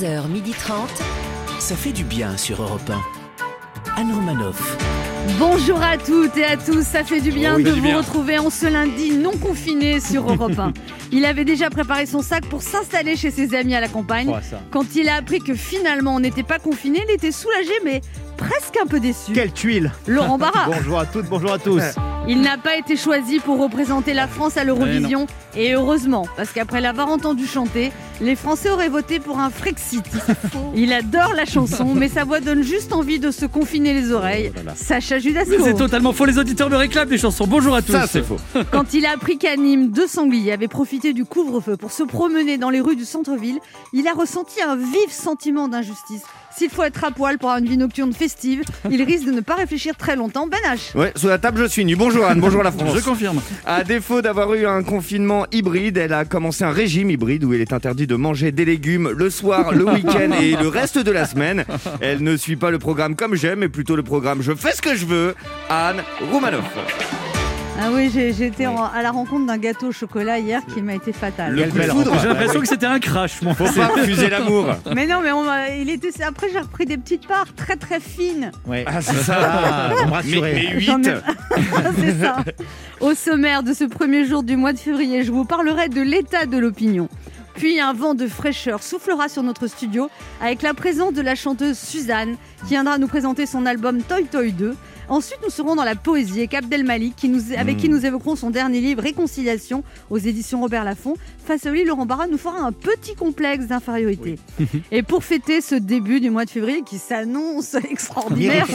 [0.00, 0.74] 11h30.
[1.60, 4.00] Ça fait du bien sur Europe 1.
[4.00, 4.76] Anne Romanoff.
[5.38, 7.98] Bonjour à toutes et à tous, ça fait du bien Oh oui, de vous bien.
[7.98, 10.72] retrouver en ce lundi non confiné sur Europe 1.
[11.12, 14.30] Il avait déjà préparé son sac pour s'installer chez ses amis à la campagne.
[14.30, 14.56] Oh.
[14.72, 18.00] Quand il a appris que finalement on n'était pas confiné, il était soulagé mais
[18.36, 19.32] presque un peu déçu.
[19.32, 21.82] Quelle tuile Laurent Barra, Bonjour à toutes, bonjour à tous.
[22.28, 25.26] il n'a pas été choisi pour représenter la France à l'Eurovision
[25.56, 30.04] et heureusement parce qu'après l'avoir entendu chanter, les Français auraient voté pour un Frexit.
[30.74, 34.50] Il adore la chanson mais sa voix donne juste envie de se confiner les oreilles.
[34.52, 34.72] Oh là là.
[34.76, 35.50] Sacha Judasco.
[35.50, 37.46] Mais c'est totalement faux, les auditeurs me réclament des chansons.
[37.46, 37.92] Bonjour à tous.
[37.92, 38.36] Ça, c'est faux.
[38.70, 42.58] Quand il a appris qu'à Nîmes, deux sangliers avaient profité du couvre-feu pour se promener
[42.58, 43.58] dans les rues du centre-ville,
[43.92, 46.22] il a ressenti un vif sentiment d'injustice.
[46.56, 49.40] S'il faut être à poil pour avoir une vie nocturne festive, il risque de ne
[49.40, 50.46] pas réfléchir très longtemps.
[50.46, 50.96] Ben H.
[50.96, 51.96] Ouais, sous la table, je suis nu.
[51.96, 52.94] Bonjour Anne, bonjour la France.
[52.96, 53.40] Je confirme.
[53.66, 57.60] À défaut d'avoir eu un confinement hybride, elle a commencé un régime hybride où il
[57.60, 61.26] est interdit de manger des légumes le soir, le week-end et le reste de la
[61.26, 61.64] semaine.
[62.00, 64.82] Elle ne suit pas le programme comme j'aime, mais plutôt le programme Je fais ce
[64.82, 65.34] que je veux.
[65.68, 66.64] Anne Roumanoff.
[67.80, 70.80] Ah oui, j'ai j'ai été en- à la rencontre d'un gâteau au chocolat hier qui
[70.80, 71.52] m'a été fatal.
[71.54, 72.12] Le coup de foudre.
[72.22, 73.52] J'ai l'impression que c'était un crash, moi.
[73.54, 74.66] Faut pas refuser l'amour.
[74.94, 75.44] Mais non, mais on
[75.80, 76.22] il était.
[76.22, 78.52] Après, j'ai repris des petites parts très très fines.
[78.86, 79.90] Ah, c'est ça.
[80.24, 81.20] mais, mais J'en ai- 8.
[82.00, 82.36] C'est ça.
[83.00, 86.46] Au sommaire de ce premier jour du mois de février, je vous parlerai de l'état
[86.46, 87.08] de l'opinion.
[87.54, 90.08] Puis un vent de fraîcheur soufflera sur notre studio
[90.40, 94.52] avec la présence de la chanteuse Suzanne qui viendra nous présenter son album Toy Toy
[94.52, 94.74] 2.
[95.08, 98.36] Ensuite, nous serons dans la poésie avec Abdel Malik, qui nous, avec qui nous évoquerons
[98.36, 101.14] son dernier livre Réconciliation aux éditions Robert Laffont.
[101.44, 104.38] Face à lui, Laurent Barra nous fera un petit complexe d'infériorité.
[104.90, 108.66] Et pour fêter ce début du mois de février qui s'annonce extraordinaire,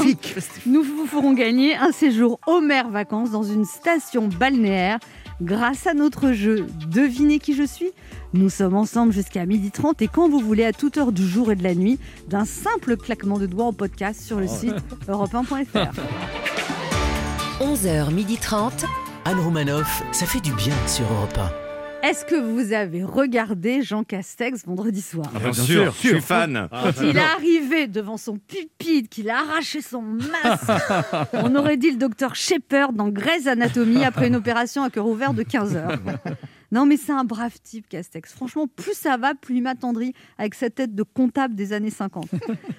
[0.66, 5.00] nous vous ferons gagner un séjour au mer vacances dans une station balnéaire
[5.41, 7.91] grâce à notre jeu Devinez qui je suis.
[8.33, 11.55] Nous sommes ensemble jusqu'à 12h30 et quand vous voulez à toute heure du jour et
[11.55, 14.75] de la nuit, d'un simple claquement de doigts en podcast sur le site
[15.07, 15.93] europe1.fr.
[17.61, 18.85] 11h30.
[19.25, 21.69] Anne Romanoff, ça fait du bien sur Europe
[22.01, 25.93] Est-ce que vous avez regardé Jean Castex vendredi soir Ah, Bien Bien sûr, sûr.
[25.93, 26.69] je suis fan.
[27.01, 30.71] Il est arrivé devant son pupitre, qu'il a arraché son masque.
[31.33, 35.33] On aurait dit le docteur Shepard dans Grey's Anatomy après une opération à cœur ouvert
[35.33, 35.99] de 15 heures.
[36.71, 38.31] Non, mais c'est un brave type, Castex.
[38.31, 42.27] Franchement, plus ça va, plus il m'attendrit avec sa tête de comptable des années 50.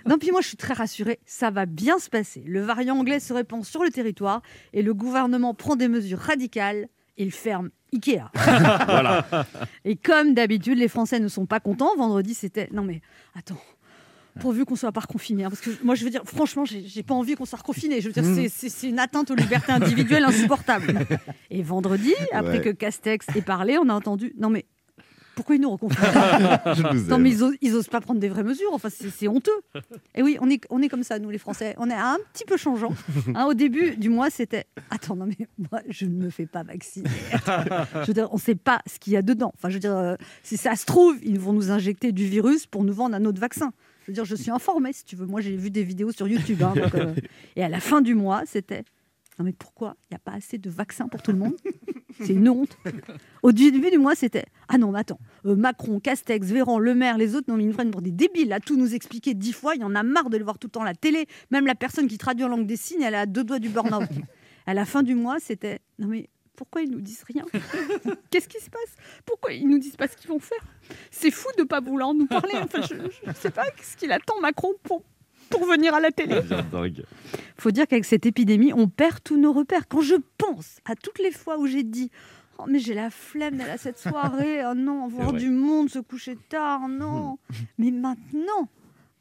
[0.07, 1.19] Non, puis moi, je suis très rassurée.
[1.27, 2.43] Ça va bien se passer.
[2.47, 4.41] Le variant anglais se répand sur le territoire
[4.73, 6.89] et le gouvernement prend des mesures radicales.
[7.23, 8.31] Il ferme Ikea.
[8.35, 9.27] Voilà.
[9.85, 11.95] Et comme d'habitude, les Français ne sont pas contents.
[11.97, 12.69] Vendredi, c'était.
[12.73, 13.01] Non, mais
[13.39, 13.61] attends.
[14.41, 15.45] Pourvu qu'on soit pas reconfiné.
[15.45, 18.01] hein, parce que moi, je veux dire, franchement, j'ai pas envie qu'on soit reconfiné.
[18.01, 20.95] Je veux dire, c'est- c'est c'est une atteinte aux libertés individuelles insupportable.
[21.51, 22.61] Et vendredi, après Ouais.
[22.63, 24.33] que Castex ait parlé, on a entendu.
[24.39, 24.65] Non, mais
[25.35, 27.23] pourquoi ils nous reconfinent Je vous Non, aime.
[27.23, 28.71] mais ils osent, ils osent pas prendre des vraies mesures.
[28.73, 29.51] Enfin, c'est c'est honteux.
[30.15, 31.75] Et oui, on est, on est comme ça, nous, les Français.
[31.79, 32.93] On est un petit peu changeant.
[33.35, 36.63] Hein, au début du mois, c'était Attends, non, mais moi, je ne me fais pas
[36.63, 37.09] vacciner.
[37.47, 39.53] je veux dire, on ne sait pas ce qu'il y a dedans.
[39.57, 42.67] Enfin, je veux dire, euh, si ça se trouve, ils vont nous injecter du virus
[42.67, 43.73] pour nous vendre un autre vaccin.
[44.03, 45.27] Je veux dire, je suis informée, si tu veux.
[45.27, 46.63] Moi, j'ai vu des vidéos sur YouTube.
[46.63, 47.15] hein, donc, euh,
[47.57, 48.85] et à la fin du mois, c'était
[49.41, 51.55] Non, mais pourquoi il n'y a pas assez de vaccins pour tout le monde?
[52.21, 52.77] C'est une honte.
[53.43, 57.17] Au début du mois, c'était Ah non, mais attends, euh, Macron, Castex, Véran, Le Maire,
[57.17, 58.53] les autres, non, mais ils nous prennent pour des débiles.
[58.53, 60.67] À tout nous expliquer dix fois, il y en a marre de le voir tout
[60.67, 61.27] le temps à la télé.
[61.51, 64.11] Même la personne qui traduit en langue des signes, elle a deux doigts du burn-out.
[64.67, 67.47] à la fin du mois, c'était Non, mais pourquoi ils nous disent rien?
[68.29, 68.95] Qu'est-ce qui se passe?
[69.25, 70.63] Pourquoi ils nous disent pas ce qu'ils vont faire?
[71.11, 72.53] C'est fou de pas vouloir nous parler.
[72.63, 74.75] Enfin, je ne sais pas ce qu'il attend Macron?
[74.83, 75.03] Pour,
[75.61, 76.41] pour venir à la télé.
[77.59, 79.87] faut dire qu'avec cette épidémie, on perd tous nos repères.
[79.89, 82.11] Quand je pense à toutes les fois où j'ai dit
[82.59, 85.99] Oh, mais j'ai la flemme d'aller à cette soirée, oh non, voir du monde, se
[85.99, 87.39] coucher tard, non.
[87.79, 88.69] Mais maintenant,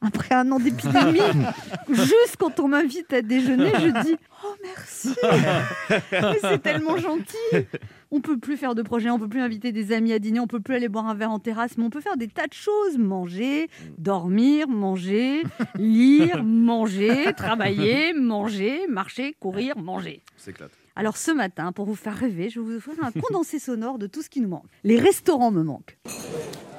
[0.02, 1.20] après un an d'épidémie,
[1.90, 5.16] juste quand on m'invite à déjeuner, je dis Oh merci
[6.12, 7.68] Mais c'est tellement gentil
[8.12, 10.48] On peut plus faire de projets, on peut plus inviter des amis à dîner, on
[10.48, 12.54] peut plus aller boire un verre en terrasse, mais on peut faire des tas de
[12.54, 15.44] choses manger, dormir, manger,
[15.76, 20.22] lire, manger, travailler, manger, marcher, courir, manger.
[20.38, 20.72] C'est éclate.
[21.00, 24.06] Alors ce matin, pour vous faire rêver, je vais vous offrir un condensé sonore de
[24.06, 24.66] tout ce qui nous manque.
[24.84, 25.98] Les restaurants me manquent.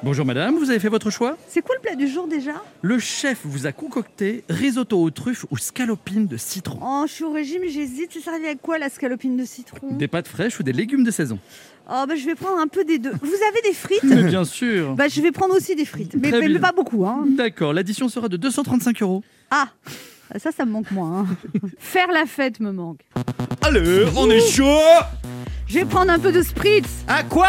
[0.02, 1.38] Bonjour madame, vous avez fait votre choix?
[1.49, 2.62] C'est quoi le plat du jour déjà?
[2.82, 6.78] Le chef vous a concocté risotto aux truffes ou scalopines de citron.
[6.82, 8.11] Oh, je suis au régime, j'hésite.
[8.12, 9.94] C'est servi avec quoi la scalopine de citron?
[9.96, 11.38] Des pâtes fraîches ou des légumes de saison
[11.88, 13.12] Oh, bah je vais prendre un peu des deux.
[13.23, 14.05] Vous avez des frites?
[14.05, 16.14] Mais bien sûr Bah je vais prendre aussi des frites.
[16.14, 17.25] Mais, mais pas beaucoup, hein.
[17.26, 19.25] D'accord, l'addition sera de 235 euros.
[19.50, 19.70] Ah
[20.38, 21.21] ça, ça me manque moins.
[21.21, 21.27] hein.
[21.79, 23.00] Faire la fête me manque.
[23.62, 24.79] Allez, on est chaud
[25.67, 26.88] Je vais prendre un peu de spritz.
[27.09, 27.49] Ah quoi?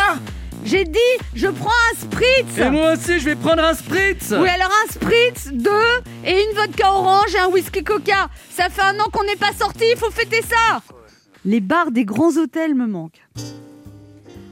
[0.64, 1.00] J'ai dit,
[1.34, 4.92] je prends un spritz Et moi aussi, je vais prendre un spritz Oui, alors un
[4.92, 5.70] spritz, deux,
[6.24, 8.28] et une vodka orange et un whisky coca.
[8.52, 10.82] Ça fait un an qu'on n'est pas sorti, il faut fêter ça
[11.46, 13.22] Les bars des grands hôtels me manquent.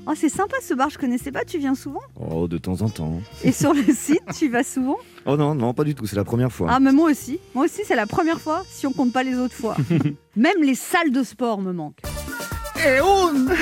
[0.08, 2.90] Oh, c'est sympa ce bar, je connaissais pas, tu viens souvent Oh, de temps en
[2.90, 3.22] temps.
[3.44, 6.24] Et sur le site, tu vas souvent Oh non, non, pas du tout, c'est la
[6.24, 6.68] première fois.
[6.72, 7.40] Ah, mais moi aussi.
[7.54, 9.76] Moi aussi, c'est la première fois, si on compte pas les autres fois.
[10.36, 12.02] Même les salles de sport me manquent.
[12.84, 13.56] Et un, deux,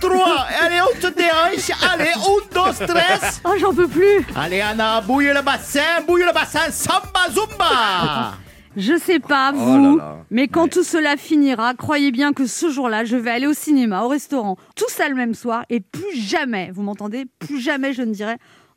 [0.00, 0.46] trois.
[0.60, 1.70] Allez, on te dérange.
[1.92, 3.40] Allez, un, deux, stress.
[3.44, 8.34] Oh, j'en peux plus Allez, Anna, bouille le bassin, bouille le bassin, samba zumba.
[8.76, 10.16] Je sais pas, Oh vous, là là.
[10.30, 14.02] mais quand tout cela finira, croyez bien que ce jour-là, je vais aller au cinéma,
[14.02, 18.02] au restaurant, tout ça le même soir, et plus jamais, vous m'entendez, plus jamais je
[18.02, 18.36] ne dirai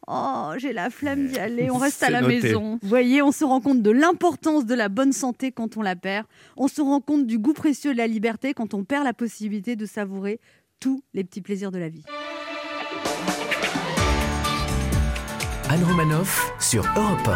[0.09, 2.41] Oh, j'ai la flemme d'y aller, on reste à la noté.
[2.41, 2.79] maison.
[2.81, 5.97] Vous voyez, on se rend compte de l'importance de la bonne santé quand on la
[5.97, 6.25] perd.
[6.55, 9.75] On se rend compte du goût précieux de la liberté quand on perd la possibilité
[9.75, 10.39] de savourer
[10.79, 12.05] tous les petits plaisirs de la vie.
[15.69, 17.29] Anne Romanoff sur Europe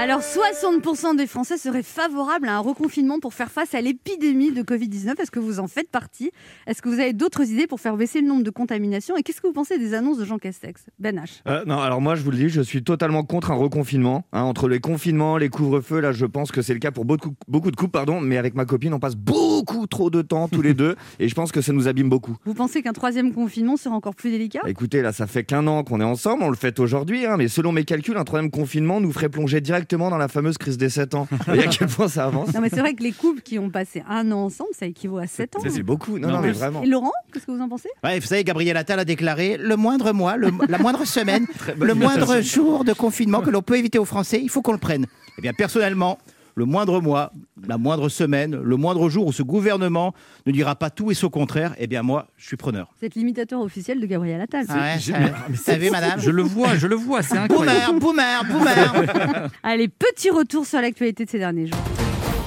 [0.00, 4.62] Alors, 60% des Français seraient favorables à un reconfinement pour faire face à l'épidémie de
[4.62, 5.20] Covid-19.
[5.20, 6.30] Est-ce que vous en faites partie?
[6.68, 9.16] Est-ce que vous avez d'autres idées pour faire baisser le nombre de contaminations?
[9.16, 10.86] Et qu'est-ce que vous pensez des annonces de Jean Castex?
[11.00, 11.20] Ben.
[11.48, 14.24] Euh, non, alors moi je vous le dis, je suis totalement contre un reconfinement.
[14.32, 14.42] hein.
[14.42, 17.72] entre les confinements, les couvre-feux, là je pense que c'est le cas pour beaucoup, beaucoup
[17.72, 20.74] de couples, pardon, mais avec ma copine on passe beaucoup trop de temps tous les
[20.74, 22.36] deux et je pense que ça nous abîme beaucoup.
[22.44, 24.60] Vous pensez qu'un troisième confinement sera encore plus délicat?
[24.66, 27.48] Écoutez, là ça fait qu'un an qu'on est ensemble, on le fait aujourd'hui, hein, mais
[27.48, 30.88] selon mes calculs, un troisième confinement nous ferait plonger directement dans la fameuse crise des
[30.90, 31.26] 7 ans.
[31.30, 32.52] Vous voyez à quel point ça avance?
[32.54, 35.18] Non, mais c'est vrai que les couples qui ont passé un an ensemble, ça équivaut
[35.18, 35.60] à 7 ans.
[35.62, 36.82] Ça, C'est beaucoup, non, Non, non, mais mais- vraiment.
[36.82, 37.88] Et Laurent, qu'est-ce que vous en pensez?
[38.04, 41.46] Ouais, vous savez, Gabriel Attal a déclaré le moindre mois, le- la moindre semaine,
[41.78, 44.78] le moindre jour de confinement que l'on peut éviter aux Français, il faut qu'on le
[44.78, 45.06] prenne.
[45.38, 46.18] Eh bien, personnellement,
[46.58, 47.30] le moindre mois,
[47.68, 50.12] la moindre semaine, le moindre jour où ce gouvernement
[50.44, 52.88] ne dira pas tout et son contraire, eh bien, moi, je suis preneur.
[53.00, 54.66] Êtes l'imitateur officiel de Gabriel Attal.
[54.68, 58.00] Ah ouais, euh, vous savez, madame Je le vois, je le vois, c'est incroyable.
[58.00, 61.78] Boomer, boomer, boomer Allez, petit retour sur l'actualité de ces derniers jours.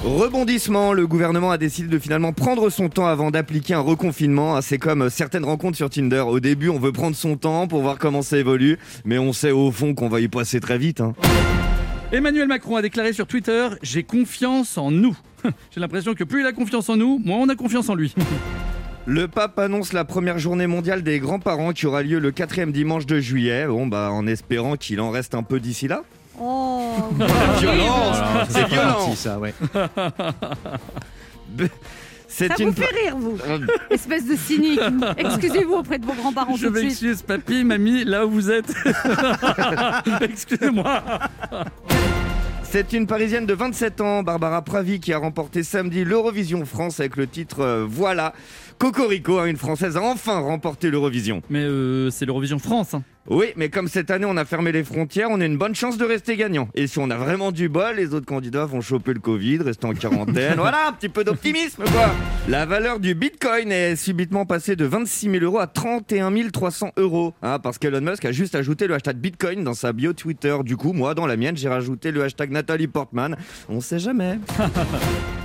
[0.04, 4.56] Rebondissement, le gouvernement a décidé de finalement prendre son temps avant d'appliquer un reconfinement.
[4.56, 6.22] Ah, C'est comme certaines rencontres sur Tinder.
[6.28, 9.52] Au début, on veut prendre son temps pour voir comment ça évolue, mais on sait
[9.52, 11.00] au fond qu'on va y passer très vite.
[11.00, 11.14] hein.
[12.14, 15.18] Emmanuel Macron a déclaré sur Twitter J'ai confiance en nous.
[15.72, 18.14] J'ai l'impression que plus il a confiance en nous, moins on a confiance en lui.
[19.06, 23.06] Le pape annonce la première journée mondiale des grands-parents qui aura lieu le quatrième dimanche
[23.08, 23.66] de juillet.
[23.66, 26.04] Bon, bah, en espérant qu'il en reste un peu d'ici là.
[26.40, 26.96] Oh,
[27.60, 28.18] Violence
[28.50, 29.54] C'est violent ça, ouais.
[32.34, 32.70] C'est ça une...
[32.70, 33.38] vous fait rire, vous
[33.90, 34.80] Espèce de cynique.
[35.18, 38.74] Excusez-vous auprès de vos grands-parents Je m'excuse, papy, mamie, là où vous êtes.
[40.22, 41.04] Excusez-moi.
[42.64, 47.18] C'est une Parisienne de 27 ans, Barbara Pravi, qui a remporté samedi l'Eurovision France avec
[47.18, 48.34] le titre euh, Voilà.
[48.82, 51.44] Cocorico, hein, une Française a enfin remporté l'Eurovision.
[51.52, 52.96] Mais euh, c'est l'Eurovision France.
[52.96, 53.04] hein.
[53.30, 56.00] Oui, mais comme cette année on a fermé les frontières, on a une bonne chance
[56.00, 56.68] de rester gagnant.
[56.74, 59.86] Et si on a vraiment du bol, les autres candidats vont choper le Covid, rester
[59.86, 60.56] en quarantaine.
[60.58, 62.10] voilà, un petit peu d'optimisme quoi.
[62.50, 67.36] La valeur du Bitcoin est subitement passée de 26 000 euros à 31 300 euros.
[67.44, 70.58] Hein, parce qu'Elon Musk a juste ajouté le hashtag Bitcoin dans sa bio Twitter.
[70.66, 73.38] Du coup, moi, dans la mienne, j'ai rajouté le hashtag Nathalie Portman.
[73.70, 74.40] On sait jamais.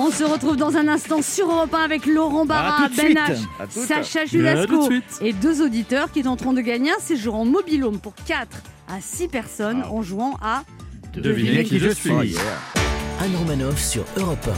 [0.00, 3.14] On se retrouve dans un instant sur Europe 1 avec Laurent Barra, Ben.
[3.14, 3.68] H.
[3.68, 5.02] Sacha suite.
[5.20, 8.46] et deux auditeurs qui tenteront de gagner un séjour en mobilhome pour 4
[8.88, 10.62] à 6 personnes en jouant à
[11.14, 12.10] Devinez qui je suis.
[13.20, 14.48] Anne Romanoff sur Europe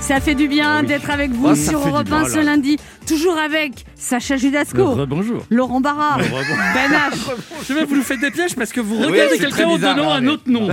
[0.00, 0.86] Ça fait du bien Ah oui.
[0.86, 2.28] d'être avec vous Ah, ça sur Europe bien, 1 là.
[2.28, 2.76] ce lundi,
[3.08, 5.44] toujours avec Sacha Judasco, Bonjour.
[5.48, 7.12] Laurent Barra, Ben H.
[7.60, 9.68] Je sais pas, vous nous faites des pièges parce que vous Oui, regardez c'est quelqu'un
[9.68, 10.68] en bizarre, donnant hein, un mais- autre nom.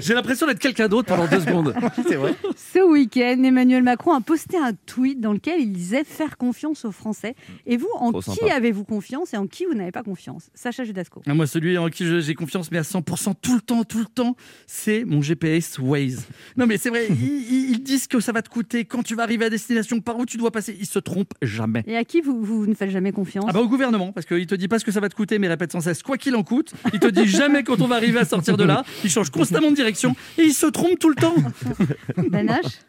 [0.00, 1.74] J'ai l'impression d'être quelqu'un d'autre pendant deux secondes.
[2.08, 2.34] C'est vrai.
[2.72, 6.92] Ce week-end, Emmanuel Macron a posté un tweet dans lequel il disait faire confiance aux
[6.92, 7.34] Français.
[7.66, 8.54] Et vous, en Trop qui sympa.
[8.54, 10.50] avez-vous confiance et en qui vous n'avez pas confiance?
[10.54, 11.22] Sacha Judasco.
[11.26, 13.98] Ah, Moi, celui en qui je- j'ai confiance, mais à 100% tout le temps, tout
[13.98, 16.26] le temps, c'est mon GPS Waze.
[16.56, 19.14] Non, mais c'est vrai, ils, ils- ils disent que ça va te coûter quand tu
[19.16, 20.76] vas arriver à destination, par où tu dois passer.
[20.78, 21.82] Ils se trompent jamais.
[21.86, 24.46] Et à qui vous, vous ne faites jamais confiance Ah bah au gouvernement, parce qu'il
[24.46, 26.34] te dit pas ce que ça va te coûter, mais répète sans cesse quoi qu'il
[26.36, 26.72] en coûte.
[26.92, 28.84] Il te dit jamais quand on va arriver à sortir de là.
[29.04, 31.34] Il change constamment de direction et il se trompe tout le temps.
[32.30, 32.80] Ben H,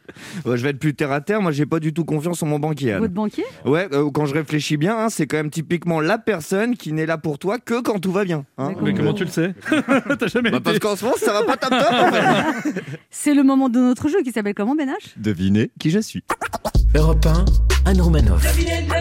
[0.45, 1.41] Ouais, je vais être plus terre à terre.
[1.41, 2.93] Moi, j'ai pas du tout confiance en mon banquier.
[2.93, 2.99] Anne.
[3.01, 3.43] votre banquier?
[3.65, 7.05] Ouais, euh, quand je réfléchis bien, hein, c'est quand même typiquement la personne qui n'est
[7.05, 8.45] là pour toi que quand tout va bien.
[8.57, 8.73] hein.
[8.81, 9.53] Mais comment tu le sais?
[10.19, 10.63] T'as jamais Bah, été.
[10.63, 11.91] parce qu'en ce moment, ça va pas top top.
[11.91, 12.83] en fait.
[13.09, 15.13] C'est le moment de notre jeu qui s'appelle comment Ben H?
[15.17, 16.23] Devinez qui je suis.
[16.95, 17.45] Europe 1,
[17.91, 18.43] Anne Romanoff.
[18.43, 18.98] Le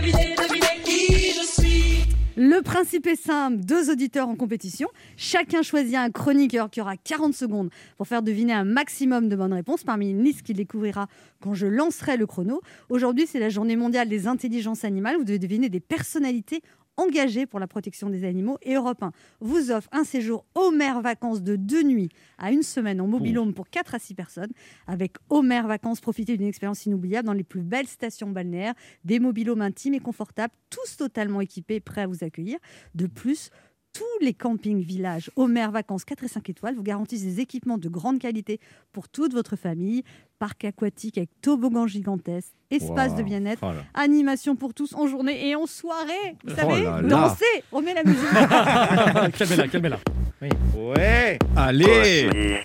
[2.41, 4.89] Le principe est simple, deux auditeurs en compétition.
[5.17, 9.53] Chacun choisit un chroniqueur qui aura 40 secondes pour faire deviner un maximum de bonnes
[9.53, 11.09] réponses parmi une liste qu'il découvrira
[11.41, 12.61] quand je lancerai le chrono.
[12.91, 15.17] Aujourd'hui, c'est la journée mondiale des intelligences animales.
[15.17, 16.63] Vous devez deviner des personnalités
[16.99, 18.59] engagées pour la protection des animaux.
[18.63, 23.01] Et Europe 1 vous offre un séjour Homer Vacances de deux nuits à une semaine
[23.01, 24.53] en mobilhome pour 4 à 6 personnes.
[24.87, 28.75] Avec Homer Vacances, profitez d'une expérience inoubliable dans les plus belles stations balnéaires,
[29.05, 32.59] des mobilhomes intimes et confortables, tous totalement équipés, prêts à vous accueillir.
[32.95, 33.51] De plus,
[33.93, 37.89] tous les campings villages Homer Vacances 4 et 5 étoiles vous garantissent des équipements de
[37.89, 38.61] grande qualité
[38.93, 40.05] pour toute votre famille.
[40.39, 45.57] Parc aquatique avec toboggan gigantesque, espace de bien-être, Oh animation pour tous en journée et
[45.57, 46.37] en soirée.
[46.45, 47.03] Vous Oh savez, là.
[47.03, 48.23] danser, on met la musique.
[49.39, 49.99] calmez-la, calmez-la.
[50.41, 51.39] Ouais.
[51.57, 52.29] Allez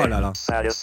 [0.00, 0.32] Oh là là.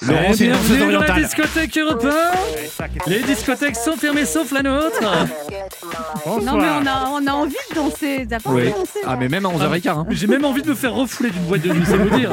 [0.07, 1.23] Laurent, c'est une danseuse Bienvenue dans la orientale.
[1.23, 3.09] discothèque Europe 1.
[3.09, 5.01] Les discothèques sont fermées sauf la nôtre.
[5.01, 8.27] non mais on a, on a envie de danser.
[8.29, 8.71] T'as pas envie Oui.
[8.71, 9.89] de danser Ah, mais même à 11h15.
[9.89, 10.05] Hein.
[10.11, 12.31] J'ai même envie de me faire refouler d'une boîte de nuit, c'est vous dire.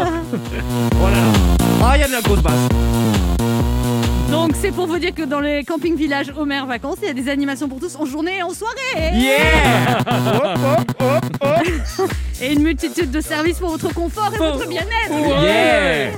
[1.85, 2.69] Ah, il y a de la grosse basse.
[4.33, 7.13] Donc c'est pour vous dire que dans les campings villages Homer Vacances, il y a
[7.13, 9.13] des animations pour tous en journée et en soirée.
[9.13, 9.99] Yeah
[12.41, 15.43] Et une multitude de services pour votre confort et votre bien-être.
[15.43, 16.13] Yeah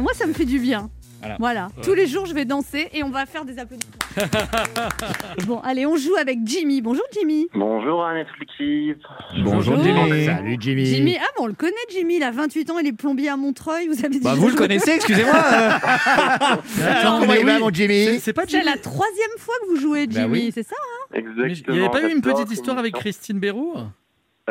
[0.00, 0.90] Moi, ça me fait du bien.
[1.20, 1.36] Voilà.
[1.38, 1.68] Voilà.
[1.82, 3.92] Tous les jours, je vais danser et on va faire des applaudissements.
[5.46, 6.80] bon, allez, on joue avec Jimmy.
[6.80, 7.48] Bonjour, Jimmy.
[7.54, 9.02] Bonjour à l'équipe.
[9.42, 9.82] Bonjour Bonjour.
[9.84, 10.26] Jimmy.
[10.26, 10.86] Salut Jimmy.
[10.86, 12.16] Jimmy, ah bon, on le connaît, Jimmy.
[12.16, 13.88] Il a 28 ans, il est plombier à Montreuil.
[13.88, 15.34] Vous avez Bah, déjà vous le connaissez, excusez-moi.
[15.52, 17.18] euh.
[17.20, 18.64] Comment il va mon Jimmy C'est- pas Jimmy.
[18.64, 20.50] la troisième fois que vous jouez, Bah Jimmy, oui.
[20.54, 20.76] c'est ça
[21.12, 21.74] Exactement.
[21.76, 22.94] Il n'y avait pas eu une petite histoire avec.
[22.94, 23.74] Christine Bérou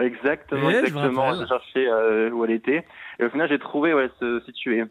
[0.01, 1.33] Exactement, Eh, je me exactement.
[1.39, 2.85] J'ai cherché euh, où elle était.
[3.19, 4.83] Et au final, j'ai trouvé où elle se situait.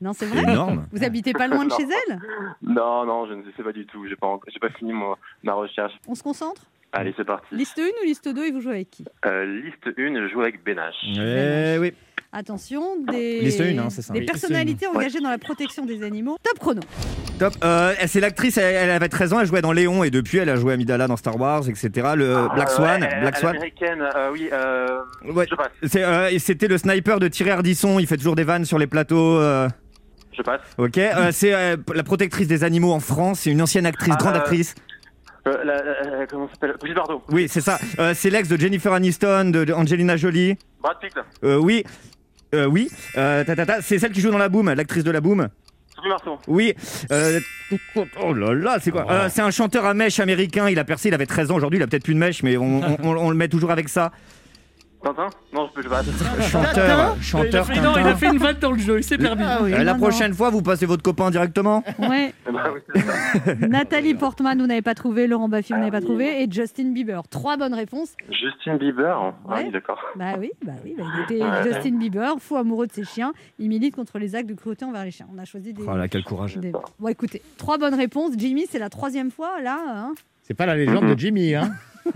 [0.00, 0.86] Non, c'est vrai Énorme.
[0.92, 2.18] Vous habitez pas loin de chez elle
[2.62, 4.06] Non, non, je ne sais pas du tout.
[4.08, 5.92] J'ai pas, j'ai pas fini mon- ma recherche.
[6.08, 7.46] On se concentre Allez, c'est parti.
[7.54, 10.40] Liste 1 ou liste 2 et vous jouez avec qui Euh, liste 1, je joue
[10.40, 10.96] avec Benache.
[11.04, 11.92] Eh oui.
[12.32, 14.12] Attention, des, Liste une, hein, c'est ça.
[14.12, 16.36] des Oui, personnalités engagées dans la protection des animaux.
[16.42, 16.80] Top chrono.
[17.40, 17.52] Top.
[17.64, 20.48] Euh, c'est l'actrice, elle, elle avait 13 ans, elle jouait dans Léon et depuis elle
[20.48, 21.90] a joué Amidala dans Star Wars, etc.
[22.16, 23.00] Le Ah, Black Swan.
[23.20, 23.56] Black Swan.
[23.56, 25.00] américaine, euh, oui, euh,
[25.32, 25.46] Ouais.
[25.50, 25.70] je passe.
[25.84, 28.78] C'est, euh, et C'était le sniper de Thierry Ardisson, il fait toujours des vannes sur
[28.78, 29.38] les plateaux.
[29.38, 29.68] euh,
[30.36, 30.60] Je passe.
[30.78, 34.20] Ok, Euh, c'est euh, la protectrice des animaux en France, c'est une ancienne actrice, Ah,
[34.22, 34.74] grande euh, actrice.
[35.48, 37.22] Euh, la- la- comment ça s'appelle Brigitte Bardot.
[37.30, 37.78] Oui, c'est ça.
[37.98, 40.56] Euh, c'est l'ex de Jennifer Aniston, de, de Angelina Jolie.
[40.82, 41.14] Brad Pitt.
[41.44, 41.84] Euh, oui,
[42.54, 42.90] Euh, oui.
[43.16, 45.48] Euh, ta, ta, ta, c'est celle qui joue dans la Boom, l'actrice de la Boom.
[45.94, 46.38] Sophie Marceau.
[46.48, 46.74] Oui.
[47.12, 47.38] Euh,
[48.20, 50.68] oh là là, c'est quoi Euh, C'est un chanteur à mèche américain.
[50.68, 51.78] Il a percé, il avait 13 ans aujourd'hui.
[51.78, 53.88] Il a peut-être plus de mèche, mais on, on- on- on le met toujours avec
[53.88, 54.10] ça.
[55.02, 56.06] Tintin Non, je peux, passe.
[56.50, 57.66] Chanteur, Il a, chanteur.
[57.66, 59.42] fait, non, il a fait une vanne dans le jeu, il s'est permis.
[59.44, 59.72] Ah oui.
[59.72, 61.82] Euh, la Non, prochaine fois, vous passez votre copain directement.
[61.98, 62.34] Ouais.
[62.52, 63.54] Bah oui, c'est ça.
[63.68, 65.26] Nathalie Portman, vous n'avez pas trouvé.
[65.26, 66.04] Laurent Baffy, vous Ah n'avez pas oui.
[66.04, 66.42] trouvé.
[66.42, 67.22] Et Justin Bieber.
[67.30, 68.12] Trois bonnes réponses.
[68.30, 69.16] Justin Bieber.
[69.18, 69.62] Ah Ouais.
[69.64, 69.98] oui, d'accord.
[70.16, 70.94] Bah oui, bah oui.
[70.98, 71.62] bah il était Ouais.
[71.72, 73.32] Justin Bieber, fou amoureux de ses chiens.
[73.58, 75.26] Il milite contre les actes de cruauté envers les chiens.
[75.34, 75.82] On a choisi des.
[75.88, 76.56] Oh là, quel courage.
[76.58, 78.32] des- Bon, écoutez, trois bonnes réponses.
[78.36, 79.78] Jimmy, c'est la troisième fois là.
[79.86, 80.12] hein.
[80.50, 81.70] C'est pas la légende de Jimmy, hein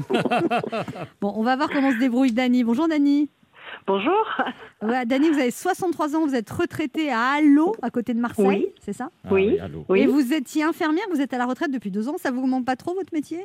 [1.21, 2.65] Bon, on va voir comment se débrouille Dany.
[2.65, 3.31] Bonjour Dany.
[3.87, 4.27] Bonjour.
[4.83, 8.45] Ouais, Dany, vous avez 63 ans, vous êtes retraité à Allo, à côté de Marseille,
[8.45, 8.67] Oui.
[8.81, 9.57] c'est ça Oui.
[9.61, 9.85] Ah allô.
[9.89, 10.01] Oui.
[10.01, 12.65] Et vous étiez infirmière, vous êtes à la retraite depuis deux ans, ça vous manque
[12.65, 13.39] pas trop votre métier?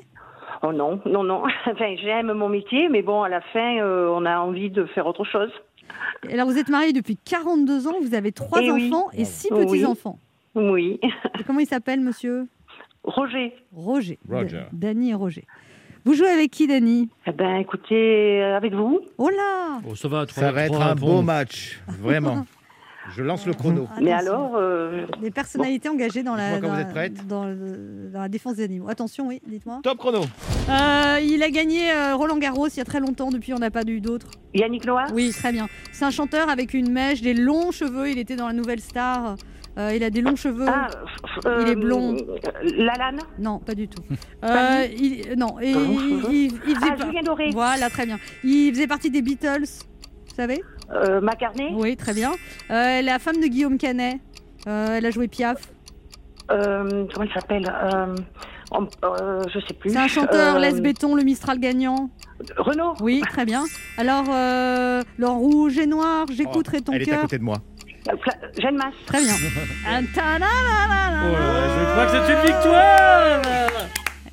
[0.63, 1.43] Oh non, non, non.
[1.67, 5.05] Enfin, j'aime mon métier, mais bon, à la fin, euh, on a envie de faire
[5.05, 5.51] autre chose.
[6.27, 8.87] Et Alors vous êtes marié depuis 42 ans, vous avez trois Eh oui.
[8.91, 9.67] enfants et six Oui.
[9.67, 10.17] petits-enfants.
[10.55, 10.99] Oui.
[11.03, 12.47] Et comment il s'appelle monsieur?
[13.03, 13.53] Roger.
[13.73, 14.19] Roger.
[14.29, 14.57] Roger.
[14.57, 15.45] Da- Dany et Roger.
[16.05, 17.09] Vous jouez avec qui Dany?
[17.27, 19.01] Eh ben, écoutez, euh, avec vous.
[19.17, 21.01] Oh là Oh, ça va, trois- Ça va être trois un réponses.
[21.09, 22.45] beau match, vraiment.
[23.15, 23.87] Je lance le chrono.
[24.01, 24.33] Mais Attention.
[24.33, 27.27] alors, euh, Des personnalités engagées dans la, Dites-moi quand dans, vous la- êtes prête.
[27.27, 28.87] dans le- dans la défense des animaux.
[28.87, 29.79] Attention, oui, dites-moi.
[29.81, 30.19] Top chrono.
[30.69, 33.71] Euh, il a gagné euh, Roland Garros il y a très longtemps, depuis on n'a
[33.71, 34.27] pas eu d'autres.
[34.53, 35.07] Yannick Noah?
[35.13, 35.67] Oui, très bien.
[35.91, 38.11] C'est un chanteur avec une mèche, des longs cheveux.
[38.11, 39.35] Il était dans la Nouvelle Star.
[39.79, 40.65] Euh, il a des longs cheveux.
[40.67, 40.87] Ah,
[41.61, 42.17] Il est euh, blond.
[42.75, 44.01] Lalanne Non, pas du tout.
[44.41, 46.33] Pas Euh, il, non, et, il, cheveux.
[46.33, 47.49] il- il faisait Ah, pas- Julien Doré.
[47.53, 48.17] Voilà, très bien.
[48.43, 49.63] Il faisait partie des Beatles.
[49.63, 52.31] Vous savez Euh, McCartney Oui, très bien.
[52.71, 54.17] Euh, la femme de Guillaume Canet.
[54.67, 55.61] Euh, elle a joué Piaf.
[56.51, 58.15] Euh, Comment il s'appelle euh,
[59.03, 59.91] euh, Je sais plus.
[59.91, 62.09] C'est un chanteur, Euh, laisse béton, le Mistral gagnant.
[62.57, 63.63] Renaud Oui, très bien.
[63.97, 67.21] Alors, euh, le rouge et noir, j'écouterai ton Elle est à cœur.
[67.21, 67.57] côté de moi.
[68.57, 68.93] Jeanne Masse.
[69.05, 69.33] Très bien.
[69.85, 70.01] Ah,
[71.77, 73.41] je crois que c'est une victoire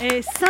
[0.02, 0.48] Et 5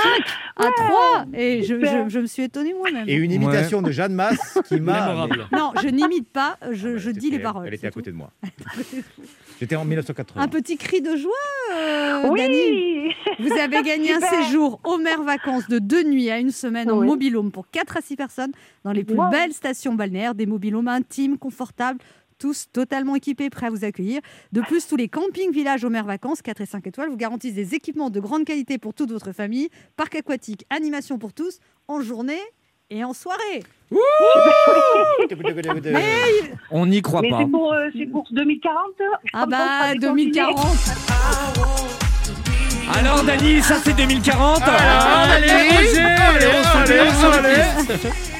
[0.56, 3.08] à 3 Et je, je- je me suis étonnée moi-même.
[3.08, 5.06] Et une imitation de Jeanne Masse qui m'a.
[5.08, 5.46] Mémorable.
[5.52, 7.66] Non, je n'imite pas, je, mais- je Elle dis les paroles.
[7.68, 8.30] Elle était à côté de moi.
[9.60, 10.42] J'étais en 1980.
[10.42, 11.32] Un petit cri de joie,
[11.74, 13.14] euh, Oui Dani.
[13.38, 14.44] Vous avez gagné un Super.
[14.44, 17.06] séjour aux mers vacances de deux nuits à une semaine en Oui.
[17.06, 18.52] mobilhome pour 4 à 6 personnes
[18.84, 19.30] dans les plus Wow.
[19.30, 21.98] belles stations balnéaires, des mobilhomes intimes, confortables,
[22.38, 24.20] tous totalement équipés, prêts à vous accueillir.
[24.52, 27.54] De plus, tous les campings villages aux mers vacances, 4 et 5 étoiles, vous garantissent
[27.54, 32.00] des équipements de grande qualité pour toute votre famille, parc aquatique, animation pour tous, en
[32.00, 32.40] journée
[32.90, 33.62] et en soirée.
[36.70, 37.38] On n'y croit Mais pas.
[37.40, 38.78] c'est pour, euh, c'est pour 2040
[39.32, 39.56] Ah bah
[39.88, 40.30] serai confinée.
[40.32, 40.66] 2040
[42.98, 48.35] Alors, Dani, ça c'est 2040 allez, allez, on se met, on se met.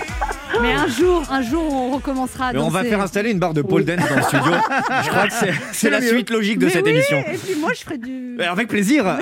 [0.63, 3.55] Mais un jour, un jour, on recommencera à Mais on va faire installer une barre
[3.55, 4.53] de pole dance dans le studio.
[5.05, 5.33] Je crois que
[5.73, 6.09] c'est- la mieux.
[6.09, 7.19] suite logique de Mais cette oui, émission.
[7.19, 8.35] Et puis moi, je ferai du.
[8.39, 9.05] Mais Avec plaisir.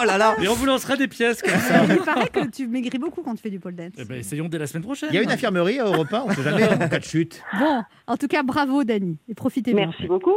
[0.00, 0.34] Oh là là.
[0.42, 1.84] Et on vous lancera des pièces comme ça.
[1.88, 3.92] Il paraît que tu maigris beaucoup quand tu fais du pole dance.
[3.98, 5.08] Eh ben, essayons dès la semaine prochaine.
[5.12, 7.04] Il y a une infirmerie à Europe 1, on ne sait jamais en cas de
[7.04, 7.42] chute.
[7.58, 9.18] Bon, en tout cas, bravo Dani.
[9.28, 9.86] Et profitez bien.
[9.86, 10.34] Merci beaucoup.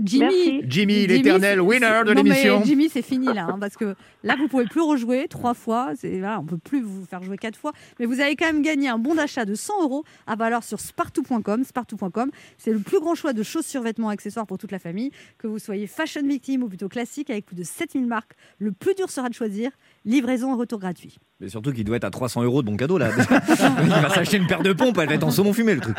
[0.00, 0.20] Jimmy.
[0.20, 0.44] Merci.
[0.44, 2.62] Jimmy, Jimmy, l'éternel winner de l'émission.
[2.64, 5.92] Jimmy, c'est fini là, hein, parce que là, vous pouvez plus rejouer trois fois.
[6.02, 7.72] Voilà, on peut plus vous faire jouer quatre fois.
[7.98, 10.80] Mais vous avez quand même gagné un bon d'achat de 100 euros à valeur sur
[10.80, 11.64] spartou.com.
[11.64, 15.10] Spartou.com, c'est le plus grand choix de chaussures, vêtements, accessoires pour toute la famille.
[15.38, 18.94] Que vous soyez fashion victime ou plutôt classique, avec plus de 7000 marques, le plus
[18.94, 19.70] dur sera de choisir.
[20.04, 21.18] Livraison et retour gratuit.
[21.40, 23.10] Mais surtout qu'il doit être à 300 euros de bon cadeau là.
[23.82, 25.96] Il va s'acheter une paire de pompes, elle va être en saumon fumé le truc.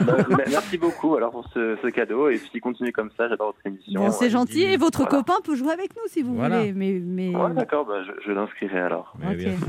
[0.00, 3.48] Bah, bah, merci beaucoup alors pour ce, ce cadeau et puis continuez comme ça, j'adore
[3.48, 4.00] votre émission.
[4.00, 4.62] Bon, c'est gentil.
[4.62, 5.18] Et votre Voilà.
[5.18, 6.60] copain peut jouer avec nous si vous Voilà.
[6.60, 6.72] voulez.
[6.72, 7.34] Mais, mais...
[7.36, 9.14] Ouais, d'accord, bah, je, je l'inscrirai alors.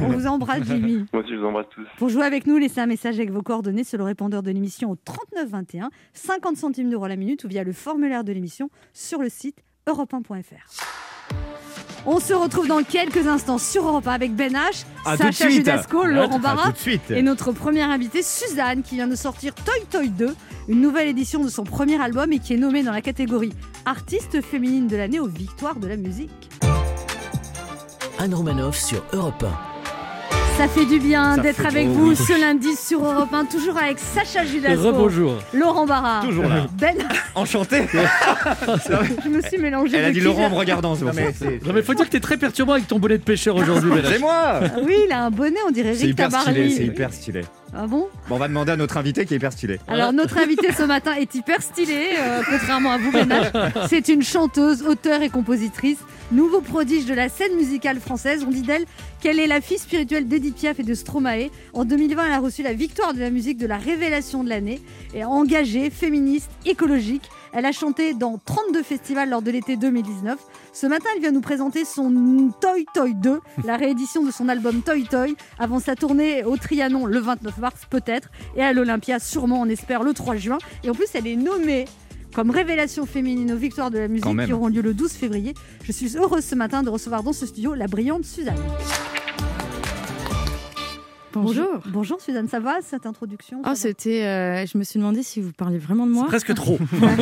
[0.02, 1.06] On vous embrasse, Jimmy.
[1.14, 1.86] Moi aussi, je vous embrasse tous.
[1.98, 4.92] Pour jouer avec nous, laissez un message avec vos coordonnées sur le répondeur de l'émission
[4.92, 9.22] au 39 21, 50 centimes d'euros la minute ou via le formulaire de l'émission sur
[9.22, 11.34] le site europe1.fr.
[12.10, 15.50] On se retrouve dans quelques instants sur Europe 1 avec Ben H, À Sacha.
[15.50, 16.72] Judasco, Laurent Barra
[17.10, 20.34] et notre première invitée Suzanne qui vient de sortir Toy Toy 2,
[20.70, 23.52] une nouvelle édition de son premier album et qui est nommée dans la catégorie
[23.86, 26.50] artiste féminine de l'année aux victoires de la musique.
[28.20, 29.46] Anne Romanoff sur Europe
[30.58, 34.44] Ça fait du bien d'être avec vous ce lundi sur Europe 1, toujours avec Sacha
[34.44, 35.36] Judasco, Rebonjour.
[35.54, 36.66] Laurent Barra, Toujours là.
[36.80, 36.96] Ben.
[37.36, 37.84] Enchanté.
[37.94, 39.98] Je me suis mélangée.
[39.98, 40.96] Elle a dit Laurent en me regardant.
[40.96, 41.32] c'est Non, mais
[41.64, 43.92] Non, faut dire que t'es très perturbant avec ton bonnet de pêcheur aujourd'hui.
[44.04, 44.60] C'est moi.
[44.84, 46.72] Oui, il a un bonnet, on dirait Rick Tabarly.
[46.72, 47.42] c'est hyper stylé.
[47.74, 49.80] Ah bon Bon, on va demander à notre invité qui est hyper stylé.
[49.88, 53.88] Alors notre invité ce matin est hyper stylée, euh, contrairement à vous, H.
[53.90, 56.00] C'est une chanteuse, auteure et compositrice,
[56.32, 58.46] nouveau prodige de la scène musicale française.
[58.48, 58.86] On dit d'elle
[59.22, 61.50] qu'elle est la fille spirituelle d'Edith Piaf et de Stromae.
[61.74, 64.82] En 2020, elle a reçu la victoire de la musique de la révélation de l'année.
[65.14, 70.38] Et engagée, féministe, écologique, elle a chanté dans 32 festivals lors de l'été 2019.
[70.74, 74.84] Ce matin, elle vient nous présenter son Toy Toy 2, la réédition de son album
[74.84, 79.60] Toy Toy, avant sa tournée au Trianon le 29 mars peut-être, et à l'Olympia sûrement,
[79.60, 80.60] on espère, le 3 juin.
[80.84, 81.86] Et en plus, elle est nommée
[82.36, 85.56] comme révélation féminine aux victoires de la musique qui auront lieu le 12 février.
[85.84, 88.54] Je suis heureuse ce matin de recevoir dans ce studio la brillante Suzanne.
[91.44, 91.82] Bonjour.
[91.92, 94.24] Bonjour Suzanne, ça va cette introduction Oh, va c'était.
[94.26, 96.26] euh, je me suis demandé si vous parliez vraiment de moi.
[96.28, 96.78] Presque trop.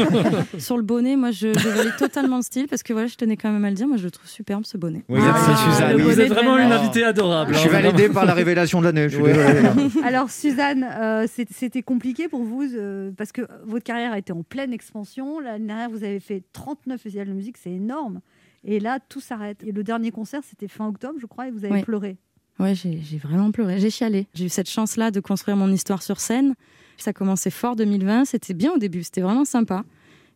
[0.57, 3.37] Sur le bonnet, moi, je, je valide totalement le style parce que voilà, je tenais
[3.37, 3.87] quand même à le dire.
[3.87, 5.03] Moi, je le trouve superbe ce bonnet.
[5.09, 6.01] Oui, Ah, merci Suzanne.
[6.01, 7.53] Vous êtes vraiment une invitée adorable.
[7.53, 9.09] Je suis hein, validé par la révélation de l'année.
[9.09, 9.33] suis Ouais.
[9.33, 9.89] désolé.
[10.05, 14.43] Alors Suzanne, euh, c'était compliqué pour vous euh, parce que votre carrière a été en
[14.43, 15.39] pleine expansion.
[15.39, 18.21] L'année dernière, vous avez fait 39 festivals de musique, c'est énorme.
[18.63, 19.63] Et là, tout s'arrête.
[19.63, 21.83] Et le dernier concert, c'était fin octobre, je crois, et vous avez Oui.
[21.83, 22.17] pleuré.
[22.59, 23.79] Ouais, j'ai vraiment pleuré.
[23.79, 24.27] J'ai chialé.
[24.33, 26.55] J'ai eu cette chance-là de construire mon histoire sur scène.
[26.97, 28.25] Ça commençait fort 2020.
[28.25, 29.03] C'était bien au début.
[29.03, 29.83] C'était vraiment sympa.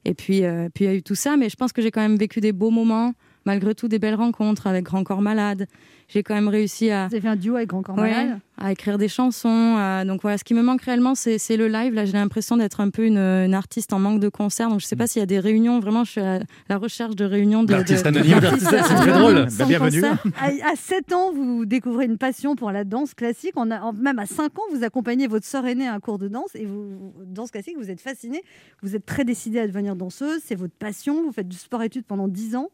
[0.05, 1.38] Et puis, euh, puis il y a eu tout ça.
[1.38, 3.13] Mais je pense que j'ai quand même vécu des beaux moments.
[3.45, 5.67] Malgré tout, des belles rencontres avec Grand Corps Malade.
[6.08, 7.08] J'ai quand même réussi à.
[7.08, 8.39] Vous avez fait un duo avec Grand Corps Ouais, Malade?
[8.58, 9.75] à écrire des chansons.
[9.78, 11.93] à- Donc voilà, ce qui me manque réellement, c'est le live.
[11.93, 14.69] Là, j'ai l'impression d'être un peu une, une artiste en manque de concert.
[14.69, 15.80] Donc je sais pas s'il y a des réunions.
[15.80, 17.71] Vraiment, je suis à la recherche de réunions de.
[17.71, 18.39] L'artiste de- anonyme.
[18.60, 19.45] C'est très drôle.
[19.58, 20.04] Bah, bienvenue.
[20.04, 23.54] À, à 7 ans, vous découvrez une passion pour la danse classique.
[23.56, 26.17] On a, en- même à 5 ans, vous accompagnez votre sœur aînée à un cours
[26.17, 26.56] de danse.
[26.56, 28.41] Et vous, danse classique, vous êtes fascinée.
[28.82, 30.41] Vous êtes très décidée à devenir danseuse.
[30.43, 31.23] C'est votre passion.
[31.23, 32.69] Vous faites du sport-études pendant 10 ans.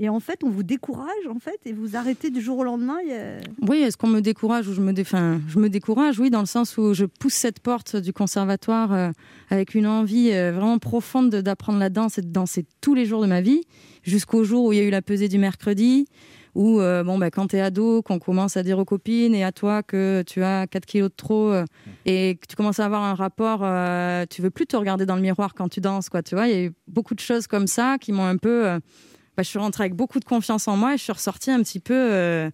[0.00, 2.98] Et en fait, on vous décourage, en fait, et vous arrêtez du jour au lendemain.
[3.66, 5.02] Oui, est-ce qu'on me décourage ou je me, dé...
[5.02, 8.92] enfin, je me décourage, oui, dans le sens où je pousse cette porte du conservatoire
[8.92, 9.10] euh,
[9.50, 13.06] avec une envie euh, vraiment profonde de- d'apprendre la danse et de danser tous les
[13.06, 13.62] jours de ma vie,
[14.04, 16.06] jusqu'au jour où il y a eu la pesée du mercredi,
[16.54, 19.42] où euh, bon, bah, quand tu es ado, qu'on commence à dire aux copines et
[19.42, 21.64] à toi que tu as 4 kilos de trop euh,
[22.06, 25.16] et que tu commences à avoir un rapport, euh, tu veux plus te regarder dans
[25.16, 27.48] le miroir quand tu danses, quoi, tu vois, il y a eu beaucoup de choses
[27.48, 28.78] comme ça qui m'ont un peu...
[29.38, 31.62] bah, je suis rentrée avec beaucoup de confiance en moi et je suis ressortie un
[31.62, 32.50] petit peu euh,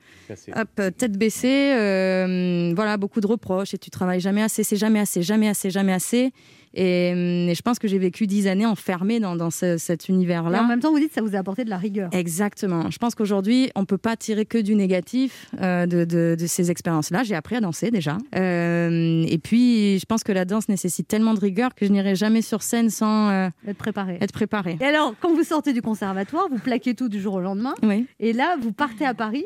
[0.55, 4.77] hop, euh, tête baissée, euh, voilà, beaucoup de reproches et tu travailles jamais assez, c'est
[4.77, 6.35] jamais assez, jamais assez, jamais assez.
[6.75, 10.09] Et, hum, et je pense que j'ai vécu dix années enfermée dans, dans ce- cet
[10.09, 10.63] Et en univers-là.
[10.67, 12.09] même temps, vous dites que ça vous a apporté de la rigueur.
[12.13, 12.91] Exactement.
[12.91, 16.71] Je pense qu'aujourd'hui, on peut pas tirer que du négatif euh, de, de- de ces
[16.71, 17.23] expériences-là.
[17.23, 18.19] J'ai appris à danser déjà.
[18.37, 22.15] Euh, et puis, je pense que la danse nécessite tellement de rigueur que je n'irai
[22.15, 24.19] jamais sur scène sans euh, Être préparé.
[24.21, 24.77] être préparée.
[24.81, 27.75] Et alors, quand vous sortez du conservatoire, vous plaquez tout du jour au lendemain.
[27.83, 28.07] Oui.
[28.21, 29.45] Et là, vous partez à Paris.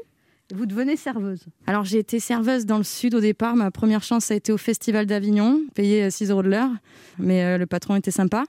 [0.54, 1.44] Vous devenez serveuse.
[1.66, 3.54] Alors, j'ai été serveuse dans le sud au départ.
[3.54, 6.70] Ma première chance, ça a été au Festival d'Avignon, payé euh, 6 euros de l'heure.
[7.18, 8.44] Mais euh, le patron était sympa.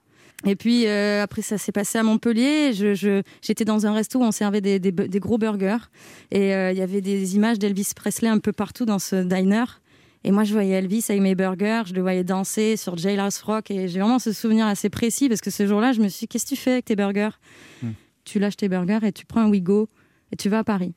[0.46, 2.72] Et puis, euh, après, ça s'est passé à Montpellier.
[2.74, 5.90] Je- je- J'étais dans un resto où on servait des, des- des gros burgers.
[6.32, 9.66] Et euh, il y avait des images d'Elvis Presley un peu partout dans ce diner.
[10.24, 11.84] Et moi, je voyais Elvis avec mes burgers.
[11.88, 13.72] Je le voyais danser sur Jailhouse Rock.
[13.72, 16.28] Et j'ai vraiment ce souvenir assez précis parce que ce jour-là, je me suis dit,
[16.30, 17.32] qu'est-ce que tu fais avec tes burgers?
[18.24, 19.90] Tu lâches tes burgers et tu prends un Wigo
[20.32, 20.94] et tu vas à Paris.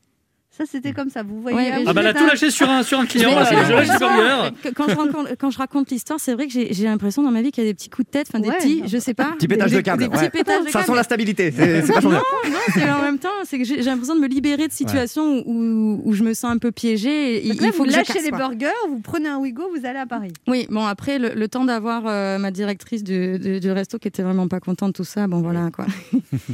[0.56, 1.22] Ça, c'était comme ça.
[1.22, 1.56] Vous voyez.
[1.56, 3.30] Ouais, ah, Ah bah elle a tout lâché sur un, sur un client.
[3.30, 6.74] Mais là, je que Quand je raconte, quand je raconte l'histoire, c'est vrai que j'ai
[6.74, 8.50] j'ai l'impression dans ma vie qu'il y a des petits coups de tête, enfin des
[8.50, 8.58] Ouais.
[8.58, 9.32] petits, je sais pas.
[9.38, 10.02] Petit pétage des, de câble.
[10.02, 10.30] Des petits ouais.
[10.30, 11.50] pétages de Ça sent la stabilité.
[11.50, 12.50] C'est vachement Non, bien.
[12.52, 16.02] non, c'est en même temps, c'est que j'ai l'impression de me libérer de situations où,
[16.04, 17.46] où je me sens un peu piégée.
[17.46, 19.86] et Donc il là, faut vous que lâchez les burgers, vous prenez un Wigo, vous
[19.86, 20.32] allez à Paris.
[20.48, 24.08] Oui, bon après le, le temps d'avoir euh, ma directrice du, du- du resto qui
[24.08, 25.86] était vraiment pas contente de tout ça, bon voilà quoi.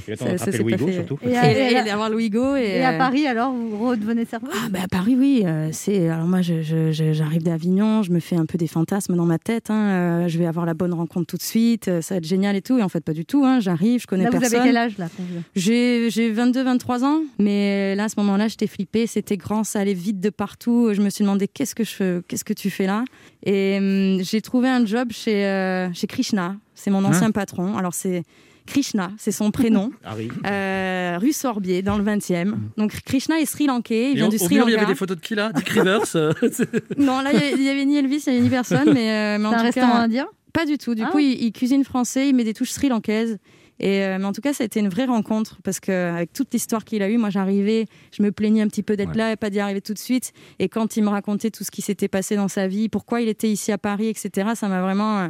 [0.06, 4.68] Et pas d'avoir le Wigo et, et à euh, Paris, alors, vous redevenez serveuse Ah
[4.70, 8.20] bah à Paris oui, euh, c'est alors moi je- je- je- j'arrive d'Avignon, je me
[8.20, 9.88] fais un peu des fantasmes dans ma tête, hein,
[10.24, 12.56] euh, je vais avoir la bonne rencontre tout de suite, euh, ça va être génial
[12.56, 14.60] et tout et en fait pas du tout, hein, j'arrive, je connais Là, vous personne.
[14.60, 15.08] avez quel âge, là
[15.56, 19.80] J'ai j'ai 22 23 ans, mais là à ce moment-là, j'étais flippée, c'était grand, ça
[19.80, 22.86] allait vite de partout, je me suis demandé qu'est-ce que je qu'est-ce que tu fais
[22.86, 23.04] là?
[23.44, 27.76] Et hum, j'ai trouvé un job chez euh, chez Krishna, c'est mon ancien patron.
[27.76, 28.22] Alors c'est
[28.68, 29.90] Krishna, c'est son prénom.
[30.04, 30.28] Harry.
[30.46, 32.54] Euh, rue Sorbier, dans le 20e.
[32.76, 34.74] Donc Krishna est Sri Lankais, il Et vient au, du au Sri mur, il y
[34.74, 34.84] Lanka.
[34.84, 36.00] avait des photos de qui là Dick Rivers.
[36.16, 36.32] euh,
[36.98, 39.46] Non, là, il y avait- ni Elvis, il y avait ni personne, mais, euh, mais
[39.46, 40.94] en un tout restaurant cas, indien pas du tout.
[40.94, 41.10] Du Ah.
[41.12, 43.38] coup, il, il cuisine français, il met des touches sri lankaises.
[43.80, 46.52] Et, euh, mais en tout cas, ça a été une vraie rencontre parce qu'avec toute
[46.52, 47.84] l'histoire qu'il a eue, moi j'arrivais,
[48.16, 49.16] je me plaignais un petit peu d'être Ouais.
[49.18, 50.32] là et pas d'y arriver tout de suite.
[50.58, 53.28] Et quand il me racontait tout ce qui s'était passé dans sa vie, pourquoi il
[53.28, 55.28] était ici à Paris, etc., ça m'a vraiment euh,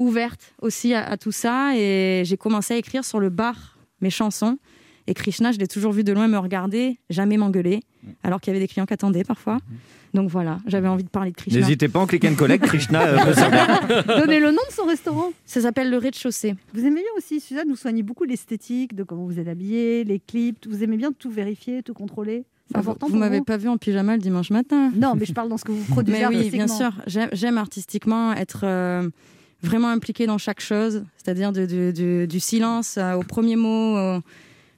[0.00, 1.76] ouverte aussi à, à tout ça.
[1.76, 4.58] Et j'ai commencé à écrire sur le bar mes chansons.
[5.06, 7.80] Et Krishna, je l'ai toujours vu de loin me regarder, jamais m'engueuler,
[8.22, 9.58] alors qu'il y avait des clients qui attendaient parfois.
[10.14, 11.60] Donc voilà, j'avais envie de parler de Krishna.
[11.60, 14.04] N'hésitez pas en click and collect, Krishna euh, peut servir.
[14.06, 15.32] Donnez le nom de son restaurant.
[15.46, 16.54] Ça s'appelle le rez-de-chaussée.
[16.74, 20.20] Vous aimez bien aussi, Suzanne, vous soignez beaucoup l'esthétique, de comment vous êtes habillée, les
[20.20, 20.66] clips.
[20.68, 23.68] Vous aimez bien tout vérifier, tout contrôler C'est Ah, vous important vous m'avez pas vu
[23.68, 24.92] en pyjama le dimanche matin.
[24.94, 26.90] Non, mais je parle dans ce que vous produisez Mais oui, bien sûr.
[27.06, 29.08] J'aime- J'aime artistiquement être euh,
[29.62, 34.20] vraiment impliquée dans chaque chose, c'est-à-dire du silence au premier mot, au-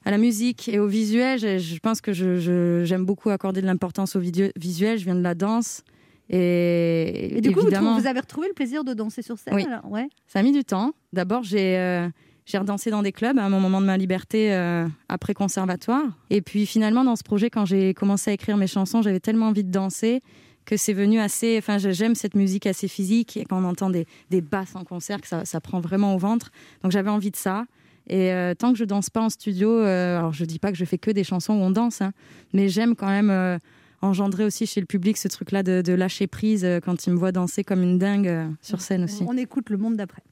[0.04, 1.38] à la musique et au visuel.
[1.38, 4.98] Je, je pense que j'aime beaucoup accorder de l'importance au visuel.
[4.98, 5.82] Je viens de la danse.
[6.30, 9.64] Et, Et du coup, vous, avez retrouvé le plaisir de danser sur scène Oui.
[9.66, 10.08] alors ouais.
[10.26, 10.92] ça a mis du temps.
[11.12, 12.08] D'abord, j'ai euh,
[12.46, 16.02] j'ai redansé dans des clubs à un moment de ma liberté euh, après conservatoire.
[16.30, 19.48] Et puis finalement, dans ce projet, quand j'ai commencé à écrire mes chansons, j'avais tellement
[19.48, 20.22] envie de danser
[20.64, 21.56] que c'est venu assez.
[21.58, 24.84] Enfin, je- j'aime cette musique assez physique et quand on entend des, des basses en
[24.84, 26.50] concert, que ça, ça prend vraiment au ventre.
[26.82, 27.64] Donc j'avais envie de ça.
[28.08, 30.78] Et euh, tant que je danse pas en studio, euh, alors je dis pas que
[30.78, 32.12] je fais que des chansons où on danse, hein,
[32.52, 33.58] mais j'aime quand même euh,
[34.00, 37.16] engendrer aussi chez le public ce truc-là de, de lâcher prise euh, quand il me
[37.18, 39.22] voit danser comme une dingue euh, sur scène aussi.
[39.28, 40.22] On écoute le monde d'après.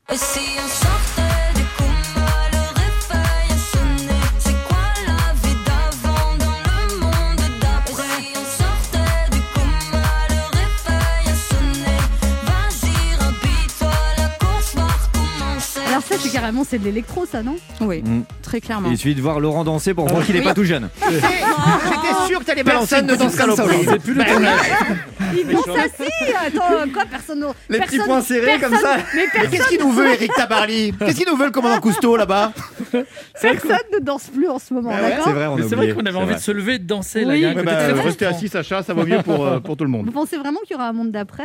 [16.00, 17.56] Alors ça, c'est carrément c'est de l'électro, ça, non?
[17.80, 18.22] Oui, Mm.
[18.42, 18.88] très clairement.
[18.90, 20.88] Il suffit de voir Laurent danser pour voir qu'il n'est pas tout jeune.
[21.10, 23.80] J'étais sûr que t'allais balancer Personne une ne danse comme ça saloperie.
[23.80, 23.88] aujourd'hui.
[23.92, 24.60] C'est plus le tournage.
[25.36, 26.10] Il danse assis
[26.46, 27.46] Attends, quoi Personne...
[27.68, 28.96] Les personne- petits poings serrés comme ça.
[28.96, 31.80] Mais Mais personne, qu'est-ce qu'il nous veut, Eric Tabarly Qu'est-ce qu'il nous veut, le commandant
[31.80, 32.52] Cousteau, là-bas
[33.40, 35.24] personne ne danse plus en ce moment, Ah d'accord?
[35.26, 35.94] C'est vrai, on Mais a c'est vrai oublié.
[35.94, 36.34] qu'on avait C'est envie vrai.
[36.36, 37.24] de se lever et de danser.
[37.24, 37.32] Là.
[37.34, 37.38] Oui.
[37.38, 38.28] Il y a un Ouais, côté bah, très Restez frustrant.
[38.36, 40.06] assis, Sacha, ça va mieux pour, euh, pour tout le monde.
[40.06, 41.44] Vous pensez vraiment qu'il y aura un monde d'après,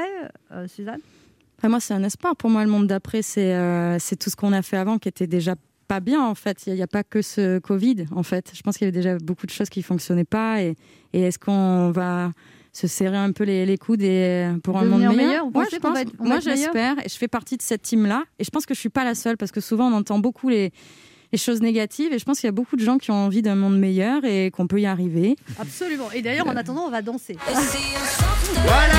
[0.54, 1.00] euh, Suzanne?
[1.66, 2.36] Enfin, moi, c'est un espoir.
[2.36, 5.10] Pour moi, le monde d'après, c'est euh, c'est tout ce qu'on a fait avant qui
[5.10, 5.56] était déjà
[5.88, 6.68] pas bien, en fait.
[6.68, 8.52] Il n'y a, pas que ce Covid, en fait.
[8.54, 10.62] Je pense qu'il y avait déjà beaucoup de choses qui ne fonctionnaient pas.
[10.62, 10.76] Et,
[11.14, 12.34] et est-ce qu'on va
[12.72, 15.96] se serrer un peu les, les coudes et, pour un monde meilleur, Ouais, je pense.
[15.96, 17.00] va être- Moi, j'espère.
[17.04, 18.26] Et je fais partie de cette team-là.
[18.38, 20.50] Et je pense que je suis pas la seule parce que souvent, on entend beaucoup
[20.50, 20.72] les
[21.36, 23.42] les choses négatives et je pense qu'il y a beaucoup de gens qui ont envie
[23.42, 25.36] d'un monde meilleur et qu'on peut y arriver.
[25.60, 26.10] Absolument.
[26.14, 27.36] Et d'ailleurs, en attendant, on va danser.
[28.64, 28.94] Voilà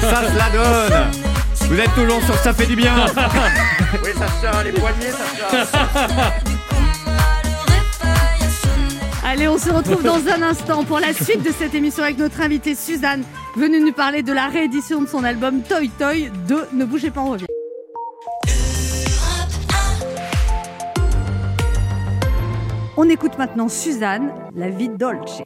[0.00, 1.10] Ça se la donne
[1.68, 2.94] Vous êtes toujours sur Ça fait du bien
[4.02, 6.32] Oui, Sacha, les poignets, Sacha.
[6.46, 11.12] du coma, le réveil a sonné Allez, on se retrouve dans un instant pour la
[11.12, 13.22] suite de cette émission avec notre invitée Suzanne,
[13.54, 16.68] venue nous parler de la réédition de son album Toy Toy 2.
[16.72, 17.51] Ne bougez pas, on revient.
[22.98, 25.40] On écoute maintenant Suzanne, La vie dolce.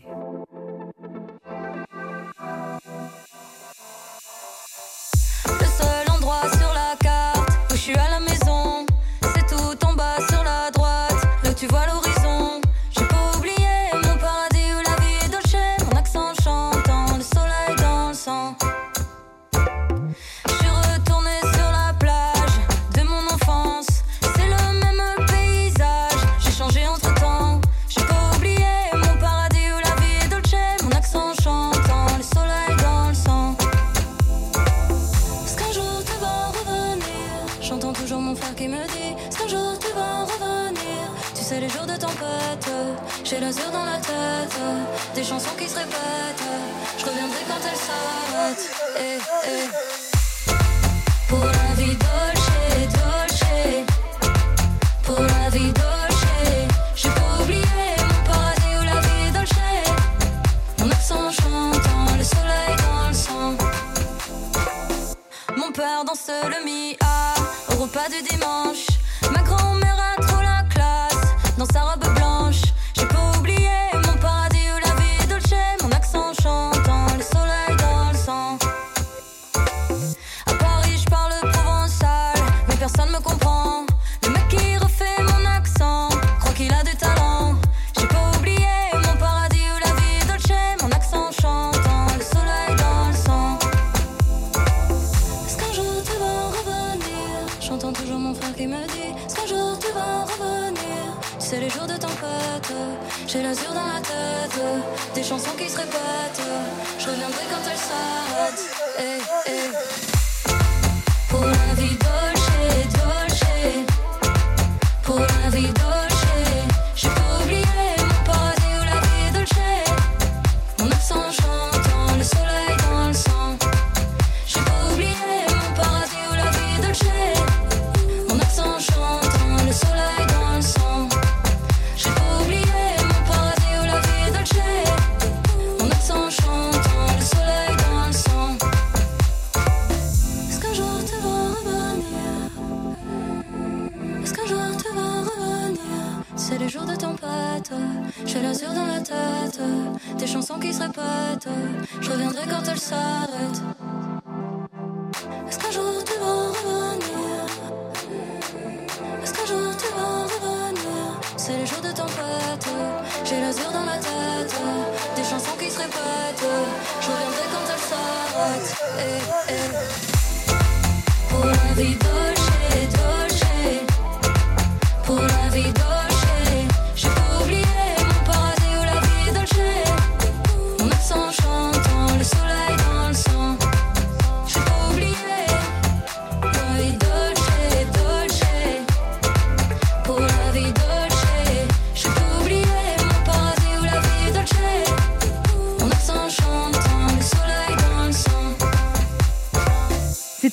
[43.46, 44.59] Dans la tête.
[45.14, 46.42] Des chansons qui se répètent.
[46.98, 49.68] Je reviendrai quand elles s'arrêtent Eh, eh.
[51.28, 52.50] Pour la vie dolce,
[52.92, 53.44] dolce
[55.04, 56.26] Pour la vie dolce
[56.96, 57.62] J'ai pas oublié
[58.00, 59.52] mon paradis où la vie dolce
[60.80, 63.54] Mon accent chantant, le soleil dans le sang.
[65.56, 67.35] Mon père danse le mi-a
[67.74, 68.36] au repas du dimanche.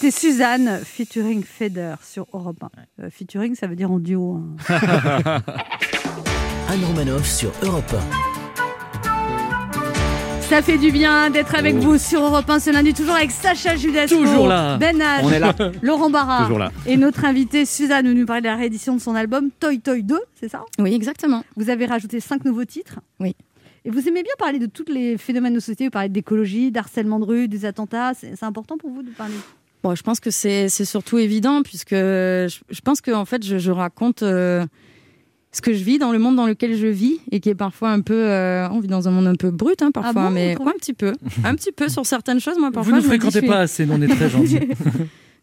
[0.04, 3.04] C'était Suzanne featuring Feder sur Europe 1.
[3.04, 4.36] Euh, featuring, ça veut dire en duo.
[4.36, 4.58] hein.
[6.68, 7.96] Anne Romanoff sur Europe
[10.42, 13.78] Ça fait du bien d'être avec vous sur Europe 1 ce lundi, toujours avec Sacha
[13.78, 14.78] Judasco, Toujours là.
[14.78, 15.56] Ben H, On est là.
[15.82, 16.74] Laurent Barra Toujours là.
[16.86, 20.04] et notre invitée Suzanne nous nous parler de la réédition de son album Toy Toy
[20.04, 20.66] 2, c'est ça?
[20.80, 21.46] Oui, exactement.
[21.56, 23.38] Vous avez rajouté cinq nouveaux titres Oui.
[23.86, 27.22] Et vous aimez bien parler de tous les phénomènes de société, vous parlez d'écologie, d'harcèlement
[27.22, 29.36] de rue, des attentats, c'est c'est important pour vous de parler?
[29.84, 33.44] Bon, je pense que c'est c'est surtout évident, puisque je, je pense que en fait,
[33.46, 34.66] je, je raconte euh,
[35.52, 37.90] ce que je vis dans le monde dans lequel je vis et qui est parfois
[37.92, 38.14] un peu.
[38.30, 40.72] euh, on vit dans un monde un peu brut, hein, parfois, Ah bon, mais un
[40.80, 41.12] petit peu.
[41.44, 42.92] un petit peu sur certaines choses, moi, parfois.
[42.92, 44.60] Vous ne dis, fréquentez je suis- pas assez, on est très gentils.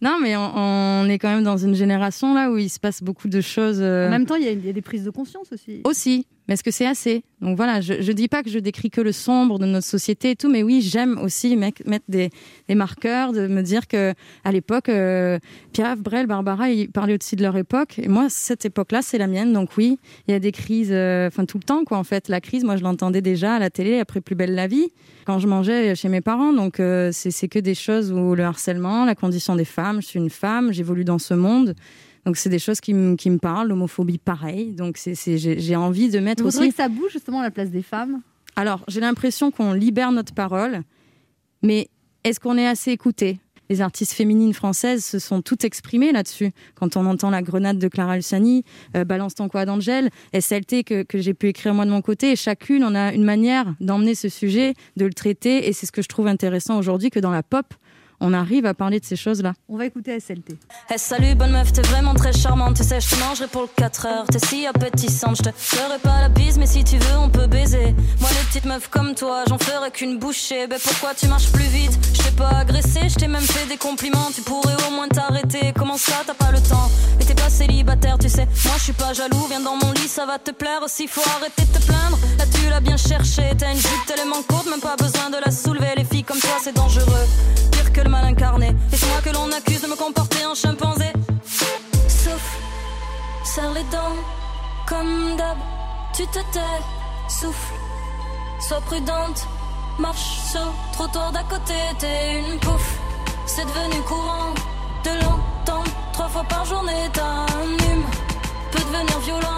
[0.03, 3.03] Non, mais on, on est quand même dans une génération là où il se passe
[3.03, 3.81] beaucoup de choses.
[3.83, 5.83] euh, En même temps, il y, a- il y a des prises de conscience aussi.
[5.85, 7.22] Aussi, mais est-ce que c'est assez?
[7.40, 10.32] Donc voilà, je ne dis pas que je décris que le sombre de notre société
[10.32, 12.30] et tout, mais oui, j'aime aussi mettre des,
[12.70, 15.38] marqueurs, de me dire que à l'époque, euh,
[15.72, 18.00] Piaf, Brel, Barbara, ils parlaient aussi de leur époque.
[18.00, 19.52] Et moi, cette époque-là, c'est la mienne.
[19.52, 21.98] Donc oui, il y a des crises, euh, enfin tout le temps, quoi.
[21.98, 24.66] En fait, la crise, moi, je l'entendais déjà à la télé après Plus belle la
[24.66, 24.88] vie,
[25.26, 26.52] quand je mangeais chez mes parents.
[26.52, 30.18] Donc euh, c'est que des choses où le harcèlement, la condition des femmes, je suis
[30.18, 31.76] une femme, j'évolue dans ce monde.
[32.26, 34.72] Donc c'est des choses qui, me- qui me parlent, l'homophobie pareil.
[34.72, 36.68] Donc c'est c'est- j'ai envie de mettre Vous aussi.
[36.70, 38.20] que ça bouge justement à la place des femmes?
[38.56, 40.83] Alors j'ai l'impression qu'on libère notre parole,
[41.62, 41.88] mais
[42.24, 43.38] est-ce qu'on est assez écouté?
[43.70, 46.50] Les artistes féminines françaises se sont toutes exprimées là-dessus.
[46.74, 48.64] Quand on entend la grenade de Clara Luciani,
[48.96, 52.33] euh, Balance ton quoi d'Angèle, SLT que, que j'ai pu écrire moi de mon côté,
[52.33, 55.92] et chacune on a une manière d'emmener ce sujet, de le traiter, et c'est ce
[55.92, 57.72] que je trouve intéressant aujourd'hui que dans la pop,
[58.20, 59.54] on arrive à parler de ces choses-là.
[59.68, 60.59] On va écouter SLT.
[60.92, 63.68] Eh salut bonne meuf, t'es vraiment très charmante, tu sais je te mangerai pour le
[63.76, 67.16] 4 heures, t'es si appétissante, je te ferai pas la bise mais si tu veux
[67.18, 67.94] on peut baiser.
[68.20, 71.64] Moi les petites meufs comme toi, j'en ferai qu'une bouchée, ben pourquoi tu marches plus
[71.64, 71.98] vite?
[72.14, 75.72] Je t'ai pas agressé, je t'ai même fait des compliments, tu pourrais au moins t'arrêter,
[75.76, 76.90] comment ça t'as pas le temps?
[77.20, 80.09] Et t'es pas célibataire tu sais, moi je suis pas jaloux, viens dans mon lit
[80.09, 83.42] ça va te plaire aussi, faut arrêter de te plaindre, là tu l'as bien cherché,
[83.56, 86.59] t'as une jupe tellement courte, même pas besoin de la soulever, les filles comme toi
[86.62, 87.26] c'est dangereux,
[87.70, 90.54] pire que le mal incarné, et c'est moi que l'on accuse de me comporter en
[90.54, 91.06] chimpanzé.
[92.08, 92.58] Souffle,
[93.44, 94.18] serre les dents,
[94.86, 95.56] comme d'hab,
[96.14, 96.80] tu te tais,
[97.28, 97.74] souffle,
[98.60, 99.46] sois prudente,
[99.98, 102.98] marche sur trottoir d'à côté, t'es une pouffe,
[103.46, 104.54] c'est devenu courant.
[105.02, 108.04] De l'entendre trois fois par journée, ta hume
[108.70, 109.56] peut devenir violent.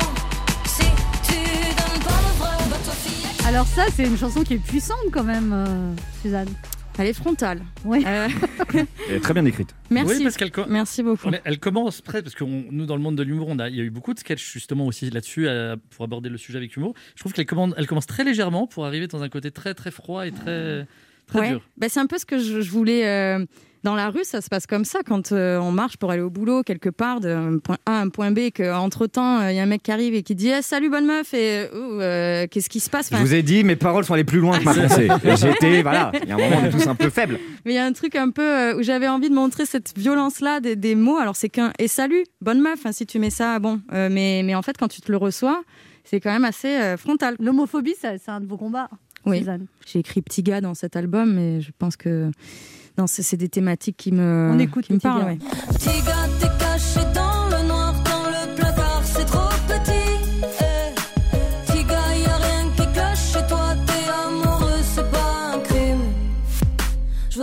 [0.66, 0.84] Si
[1.24, 3.46] tu donnes pas le vrai, bah toi fille.
[3.48, 6.46] Alors ça, c'est une chanson qui est puissante quand même, euh, Suzanne.
[6.98, 7.62] Elle est frontale.
[7.84, 8.04] Oui.
[8.06, 8.28] Euh,
[9.08, 9.74] Elle est très bien écrite.
[9.90, 10.16] merci.
[10.18, 11.30] Oui, parce qu'elle co- Merci beaucoup.
[11.44, 13.76] elle commence presque, parce que on- nous, dans le monde de l'humour, on a- il
[13.76, 16.76] y a eu beaucoup de sketchs justement aussi là-dessus euh, pour aborder le sujet avec
[16.76, 16.94] humour.
[17.16, 19.90] Je trouve qu'elle commande- elle commence très légèrement pour arriver dans un côté très très
[19.90, 20.86] froid et très,
[21.26, 21.48] très Ouais.
[21.50, 21.62] dur.
[21.78, 23.06] Bah, c'est un peu ce que je, je voulais.
[23.08, 23.44] euh,
[23.84, 26.30] dans la rue, ça se passe comme ça quand euh, on marche pour aller au
[26.30, 29.62] boulot quelque part d'un point A à un point B, qu'entre temps il y a
[29.62, 32.80] un mec qui arrive et qui dit Eh, Salut bonne meuf et euh, qu'est-ce qui
[32.80, 33.10] se passe?
[33.10, 35.08] Je vous ai dit, mes paroles sont allées plus loin que ma pensée.
[35.24, 37.38] Et J'étais, voilà, il y a un moment, on est tous un peu faibles.
[37.64, 39.96] Mais il y a un truc un peu euh, où j'avais envie de montrer cette
[39.98, 41.16] violence-là des, des mots.
[41.18, 43.80] Alors c'est qu'un et salut, bonne meuf, hein, si tu mets ça, bon.
[43.92, 45.62] Euh, mais, mais en fait, quand tu te le reçois,
[46.04, 47.36] c'est quand même assez euh, frontal.
[47.40, 48.88] L'homophobie, c'est un de vos combats,
[49.26, 49.38] Oui.
[49.38, 49.66] Suzanne.
[49.86, 52.30] J'ai écrit Petit gars dans cet album, mais je pense que
[52.98, 55.24] non, c'est des thématiques qui me, On écoute qui me parlent.
[55.24, 55.38] ouais.
[55.74, 57.41] Petit gars, t'es caché dans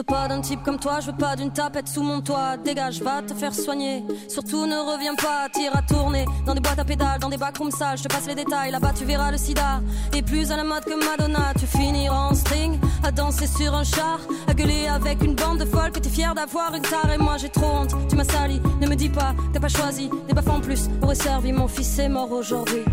[0.10, 2.58] pas d'un type comme toi, je veux pas d'une tapette sous mon toit.
[2.58, 4.04] Dégage, va te faire soigner.
[4.28, 6.26] Surtout ne reviens pas, tire à tourner.
[6.46, 8.72] Dans des boîtes à pédales, dans des backrooms sales, je te passe les détails.
[8.72, 9.82] Là-bas, tu verras le sida.
[10.14, 12.80] Et plus à la mode que Madonna, tu finiras en string.
[13.04, 16.34] À danser sur un char, à gueuler avec une bande de folles que t'es fier
[16.34, 17.12] d'avoir une tare.
[17.14, 18.60] Et moi, j'ai trop honte, tu m'as sali.
[18.82, 20.10] Ne me dis pas, t'as pas choisi.
[20.28, 22.84] Des baffes en plus aurait servi, mon fils est mort aujourd'hui.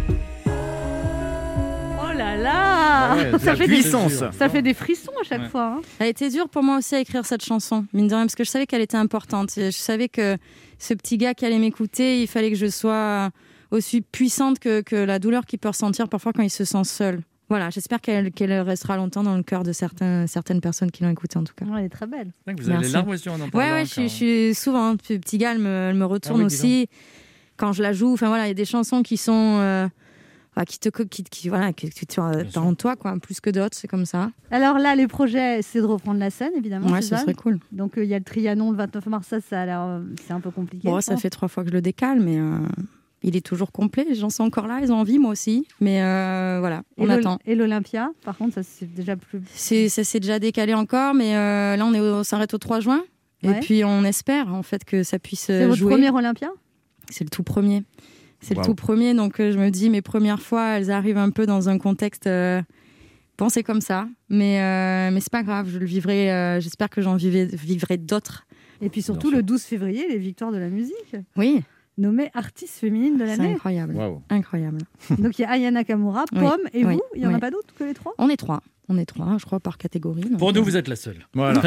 [2.16, 4.12] Oh là là Ouais, de ça, fait puissance.
[4.20, 5.48] Des, ça fait des frissons à chaque Ouais.
[5.48, 5.76] fois.
[5.78, 5.80] hein.
[5.98, 8.34] Ça a été dur pour moi aussi à écrire cette chanson, mine de rien, parce
[8.34, 9.50] que je savais qu'elle était importante.
[9.56, 10.36] Je savais que
[10.78, 13.30] ce petit gars qui allait m'écouter, il fallait que je sois
[13.70, 17.20] aussi puissante que, que la douleur qu'il peut ressentir parfois quand il se sent seul.
[17.48, 21.38] Voilà, j'espère qu'elle restera longtemps dans le cœur de certains, certaines personnes qui l'ont écoutée
[21.38, 21.64] en tout cas.
[21.66, 22.32] Ouais, Elle est très belle.
[22.38, 22.92] C'est vrai que vous avez les Merci.
[22.94, 23.68] larmes aux yeux en en parlant.
[23.68, 26.04] Ouais, ouais, je, suis- quand- je suis souvent, ce petit gars, elle me, elle me
[26.06, 26.88] retourne Ah oui, aussi
[27.56, 28.12] quand je la joue.
[28.12, 29.58] Enfin voilà, il y a des chansons qui sont.
[29.60, 29.86] euh,
[30.64, 33.76] qui te qui, qui- voilà que tu tu as en toi quoi plus que d'autres
[33.76, 36.86] c'est comme ça Alors là, les projets, c'est de reprendre la scène, évidemment.
[36.88, 37.20] ouais ce Suzanne.
[37.20, 39.66] serait cool Donc euh, il y a le Trianon le 29 mars, ça, ça a
[39.66, 40.88] l'air, euh, c'est un peu compliqué.
[40.88, 42.58] bon ça fait trois fois que je le décale mais euh,
[43.22, 46.02] il est toujours complet les gens sont encore là ils ont envie moi aussi mais
[46.02, 49.40] euh, voilà on attend Et l'Olympia, par contre, ça c'est déjà plus.
[49.52, 52.58] c'est ça s'est déjà décalé encore mais euh, là on est au- on s'arrête au
[52.58, 53.02] 3 juin
[53.42, 53.58] Ouais.
[53.58, 56.48] et puis on espère en fait que ça puisse C'est votre jouer premier Olympia?
[57.10, 57.84] C'est le tout premier.
[58.46, 58.60] C'est Wow.
[58.62, 61.46] le tout premier, donc euh, je me dis mes premières fois, elles arrivent un peu
[61.46, 62.26] dans un contexte.
[62.26, 62.62] euh,
[63.38, 65.68] Bon, c'est comme ça, mais euh, mais c'est pas grave.
[65.68, 66.32] Je le vivrai.
[66.32, 68.46] euh, J'espère que j'en vivrai, vivrai d'autres.
[68.80, 71.62] Et puis surtout le 12 février, les victoires de la musique, Oui,
[71.98, 73.52] nommée artiste féminine de c'est l'année.
[73.54, 74.22] incroyable, Waouh.
[74.30, 74.78] incroyable.
[75.18, 77.02] Donc il y a Aya Nakamura, Oui, Pomme et oui, vous.
[77.14, 78.14] Il y en a pas d'autres que les trois?
[78.18, 80.22] On est trois, on est trois, je crois par catégorie.
[80.22, 81.26] donc, Pour nous, vous êtes la seule.
[81.34, 81.60] Voilà.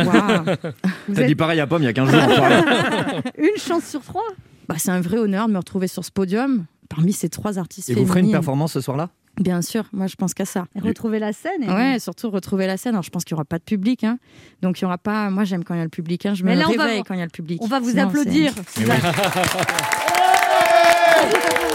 [1.08, 2.22] Vous T'as êtes dit pareil à Pomme il y a 15 jours.
[3.38, 4.24] une chance sur trois?
[4.69, 7.89] Bah, c'est un vrai honneur de me retrouver sur ce podium parmi ces trois artistes
[7.89, 9.10] Et vous ferez une performance ce soir-là?
[9.39, 10.65] Bien sûr, moi je pense qu'à ça.
[10.75, 11.63] Et retrouver la scène.
[11.63, 12.93] et- Ouais, surtout retrouver la scène.
[12.93, 14.03] Alors, je pense qu'il n'y aura pas de public.
[14.03, 14.19] Hein.
[14.62, 15.32] Donc, il y aura pas.
[15.32, 16.23] Moi, j'aime quand il y a le public.
[16.27, 16.36] Hein.
[16.36, 17.60] Je me là, va réveille quand il y a le public.
[17.63, 18.53] On va vous Sinon, applaudir.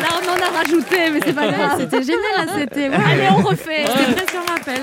[0.00, 1.80] Là, on en a rajouté, mais c'est pas grave.
[1.80, 2.48] C'était génial.
[2.58, 2.88] C'était.
[2.88, 2.94] ouais.
[2.94, 3.84] Allez, on refait.
[3.86, 4.82] C'était presque un rappel.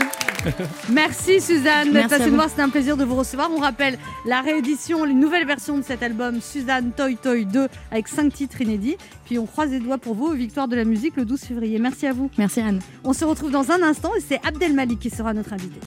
[0.89, 2.35] Merci Suzanne d'être passée nous vous.
[2.35, 3.49] voir, c'était un plaisir de vous recevoir.
[3.55, 8.07] On rappelle la réédition, les nouvelles versions de cet album Suzanne Toy Toy 2 avec
[8.07, 8.97] 5 titres inédits.
[9.25, 11.79] Puis on croise les doigts pour vous, victoire de la musique le 12 février.
[11.79, 12.29] Merci à vous.
[12.37, 12.79] Merci Anne.
[13.03, 15.79] On se retrouve dans un instant et c'est Abdel Malik qui sera notre invité.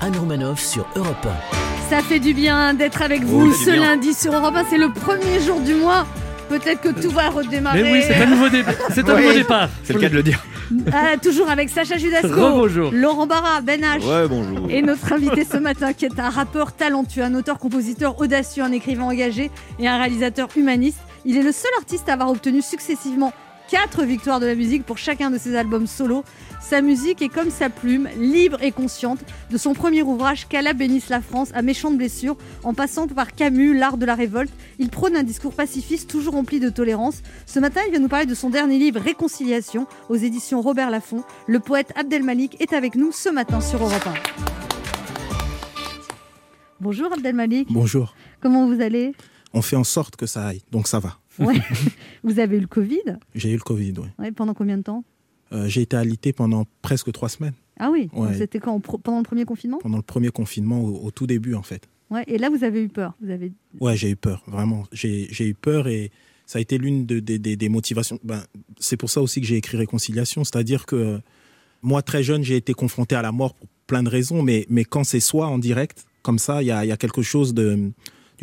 [0.00, 1.28] Anne Romanoff sur Europe
[1.88, 4.64] Ça fait du bien d'être avec vous ce lundi sur Europe 1.
[4.70, 6.06] C'est le premier jour du mois.
[6.58, 7.82] Peut-être que tout va redémarrer.
[7.82, 8.62] Mais oui, c'est un nouveau, dé-
[8.94, 9.22] c'est un Oui.
[9.22, 9.68] nouveau départ.
[9.84, 10.44] C'est le cas de le dire.
[10.92, 12.90] Ah, toujours avec Sacha Judasco, Rebonjour.
[12.92, 14.04] Laurent Barra, Ben H.
[14.06, 14.66] Ouais, bonjour.
[14.70, 19.04] Et notre invité ce matin, qui est un rappeur talentueux, un auteur-compositeur audacieux, un écrivain
[19.04, 20.98] engagé et un réalisateur humaniste.
[21.24, 23.32] Il est le seul artiste à avoir obtenu successivement
[23.70, 26.24] quatre victoires de la musique pour chacun de ses albums solo.
[26.60, 29.18] Sa musique est comme sa plume, libre et consciente,
[29.50, 33.76] de son premier ouvrage Qu'Allah bénisse la France à méchante blessure, en passant par Camus,
[33.76, 34.52] l'art de la révolte.
[34.78, 37.22] Il prône un discours pacifiste toujours rempli de tolérance.
[37.46, 41.24] Ce matin, il vient nous parler de son dernier livre Réconciliation aux éditions Robert Laffont.
[41.46, 44.12] Le poète Abdelmalik est avec nous ce matin sur Europe 1.
[46.80, 48.14] Bonjour Abdelmalik, Bonjour.
[48.40, 49.12] comment vous allez?
[49.52, 51.18] On fait en sorte que ça aille, donc ça va.
[51.38, 51.60] Ouais.
[52.24, 53.16] Vous avez eu le Covid?
[53.34, 54.08] J'ai eu le Covid, oui.
[54.18, 55.04] Ouais, Pendant combien de temps?
[55.52, 58.34] Euh, j'ai été alité pendant presque trois semaines, Ah oui, Ouais.
[58.34, 59.78] c'était quand Pendant le premier confinement?
[59.78, 61.88] Pendant le premier confinement, au, au tout début en fait.
[62.10, 62.24] ouais.
[62.26, 63.52] Et là, vous avez eu peur vous avez...
[63.80, 64.84] Ouais, j'ai eu peur, vraiment.
[64.92, 66.10] J'ai eu peur et
[66.46, 68.18] ça a été l'une de- des- motivations.
[68.24, 68.42] Ben,
[68.78, 71.20] c'est pour ça aussi que j'ai écrit Réconciliation, c'est-à-dire que
[71.82, 74.84] moi, très jeune, j'ai été confronté à la mort pour plein de raisons, mais, mais
[74.84, 77.52] quand c'est soi en direct, comme ça, il y a, il y a quelque chose
[77.52, 77.90] de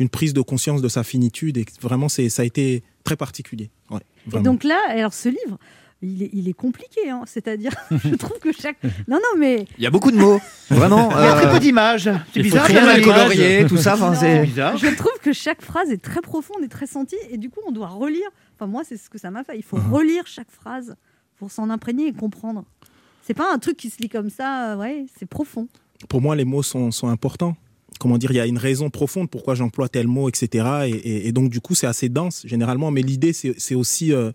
[0.00, 3.70] d'une prise de conscience de sa finitude et vraiment, c'est ça a été très particulier.
[3.90, 4.00] Ouais,
[4.34, 5.58] Et donc là, alors ce livre,
[6.02, 7.10] il est, il est compliqué.
[7.10, 7.22] hein.
[7.26, 8.82] C'est-à-dire, je trouve que chaque.
[9.06, 9.66] Non, non, mais.
[9.76, 10.40] Il y a beaucoup de mots,
[10.70, 11.10] vraiment.
[11.10, 12.04] Il y a très euh, peu d'images.
[12.32, 12.64] C'est faut bizarre.
[12.64, 13.18] très il y a mal des images.
[13.28, 13.94] colorier, tout ça.
[13.94, 14.78] Enfin, c'est bizarre.
[14.78, 17.16] Je trouve que chaque phrase est très profonde et très sentie.
[17.30, 18.28] Et du coup, on doit relire.
[18.56, 19.56] Enfin, moi, c'est ce que ça m'a fait.
[19.58, 19.92] Il faut Mhm.
[19.92, 20.96] relire chaque phrase
[21.36, 22.64] pour s'en imprégner et comprendre.
[23.22, 24.72] C'est pas un truc qui se lit comme ça.
[24.72, 25.68] euh, Ouais, c'est profond.
[26.08, 27.54] pour moi, les mots sont, sont importants.
[28.00, 30.66] Comment dire, il y a une raison profonde pourquoi j'emploie tel mot, etc.
[30.86, 32.90] Et, et- et donc, du coup, c'est assez dense, généralement.
[32.90, 34.32] Mais l'idée, c'est aussi euh,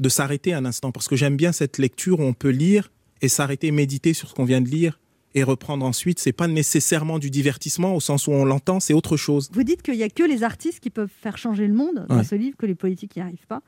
[0.00, 0.90] de s'arrêter un instant.
[0.92, 2.90] Parce que j'aime bien cette lecture où on peut lire
[3.22, 4.98] et s'arrêter, méditer sur ce qu'on vient de lire
[5.34, 6.18] et reprendre ensuite.
[6.18, 9.48] C'est pas nécessairement du divertissement au sens où on l'entend, c'est autre chose.
[9.52, 12.18] Vous dites qu'il n'y a que les artistes qui peuvent faire changer le monde dans
[12.18, 12.24] Ouais.
[12.24, 13.62] ce livre, que les politiques n'y arrivent pas.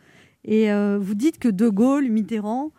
[0.45, 2.73] Et euh, vous dites que De Gaulle, Mitterrand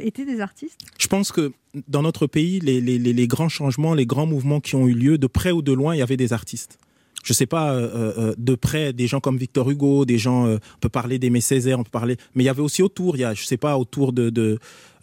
[0.00, 0.78] étaient des artistes?
[0.98, 1.52] Je pense que
[1.88, 5.52] dans notre pays, les, grands changements, les grands mouvements qui ont eu lieu, de près
[5.52, 6.78] ou de loin, il y avait des artistes.
[7.22, 10.56] Je sais pas, euh, euh, de près, des gens comme Victor Hugo, des gens, euh,
[10.76, 13.20] on peut parler d'Aimé Césaire, on peut parler, mais il y avait aussi autour, il
[13.20, 14.30] y a, je sais pas, autour de,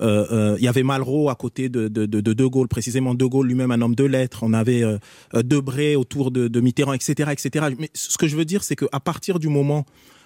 [0.01, 3.25] euh, euh, il y avait Malraux à côté de de, de, de Gaulle, précisément De
[3.25, 4.97] Gaulle lui-même un homme de lettres, on avait euh,
[5.33, 7.67] euh, Debré autour de, de Mitterrand, etc., etc.
[7.79, 9.85] Mais ce que je veux dire, c'est qu'à partir du moment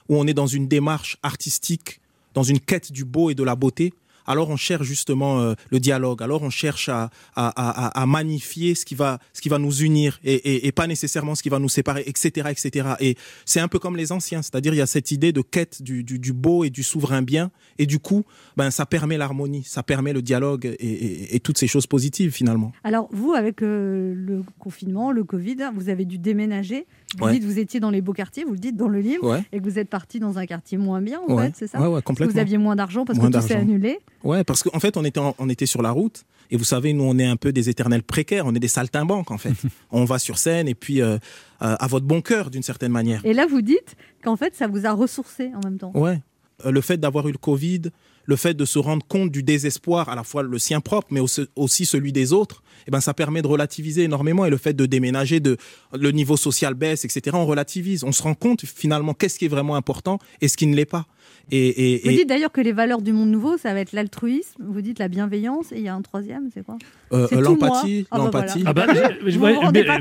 [0.09, 2.01] où on est dans une démarche artistique,
[2.33, 3.93] dans une quête du beau et de la beauté,
[4.31, 8.85] alors on cherche justement euh, le dialogue, alors on cherche à, à, à, magnifier ce
[8.85, 11.69] qui va, ce qui va nous unir et, et, pas nécessairement ce qui va nous
[11.69, 12.49] séparer, etc.
[12.49, 12.89] etc.
[12.99, 13.15] Et
[13.45, 16.03] c'est un peu comme les anciens, c'est-à-dire il y a cette idée de quête du,
[16.03, 18.23] du, beau et du souverain bien, et du coup,
[18.57, 22.31] ben, ça permet l'harmonie, ça permet le dialogue et, et, et toutes ces choses positives
[22.31, 22.71] finalement.
[22.83, 26.87] Alors, vous, avec euh, le confinement, le Covid, vous avez dû déménager.
[27.17, 27.33] Vous Ouais.
[27.33, 29.43] dites que vous étiez dans les beaux quartiers, vous le dites dans le livre, Ouais.
[29.51, 31.47] et que vous êtes parti dans un quartier moins bien, en Ouais.
[31.47, 33.99] fait, c'est ça vous aviez moins d'argent parce Moins que tout s'est annulé.
[34.23, 36.23] Ouais, parce qu'en fait, on était, en- on était sur la route.
[36.51, 38.45] Et vous savez, nous, on est un peu des éternels précaires.
[38.45, 39.53] On est des saltimbanques, en fait.
[39.91, 41.15] on va sur scène et puis euh,
[41.61, 43.25] euh, à votre bon cœur, d'une certaine manière.
[43.25, 45.91] Et là, vous dites qu'en fait, ça vous a ressourcé en même temps.
[45.95, 46.19] Ouais.
[46.65, 47.83] Euh, Le fait d'avoir eu le Covid,
[48.31, 51.19] le fait de se rendre compte du désespoir, à la fois le sien propre, mais
[51.19, 54.45] aussi- celui des autres, eh ben, ça permet de relativiser énormément.
[54.45, 55.57] Et le fait de déménager, de,
[55.93, 58.03] le niveau social baisse, etc., on relativise.
[58.05, 60.85] On se rend compte, finalement, qu'est-ce qui est vraiment important et ce qui ne l'est
[60.97, 61.05] pas.
[61.51, 63.91] Et, et- Vous et- dites d'ailleurs que les valeurs du monde nouveau, ça va être
[63.91, 66.77] l'altruisme, vous dites la bienveillance, et il y a un troisième, c'est quoi?
[67.11, 68.07] Euh, l'empathie, moi.
[68.11, 68.63] Ah bah l'empathie.
[68.65, 68.85] Ah bah,
[69.25, 69.39] Vous vous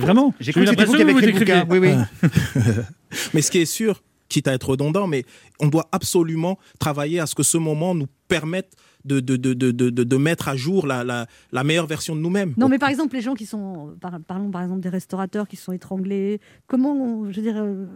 [0.07, 1.63] vraiment, J'ai cru que c'était vous qui l'impression avez que vous écrit le bouquin.
[1.63, 1.81] écriviez.
[1.81, 2.31] Oui, oui.
[3.35, 5.25] Mais ce qui est sûr, quitte à être redondant, mais
[5.61, 8.75] on doit absolument travailler à ce que ce moment nous permette
[9.05, 12.55] de, de, de, de, mettre à jour la, la, la meilleure version de nous-mêmes.
[12.57, 15.57] Non, mais par exemple, les gens qui sont, par- parlons par exemple des restaurateurs qui
[15.57, 17.87] sont étranglés, comment, on- je veux dire, euh,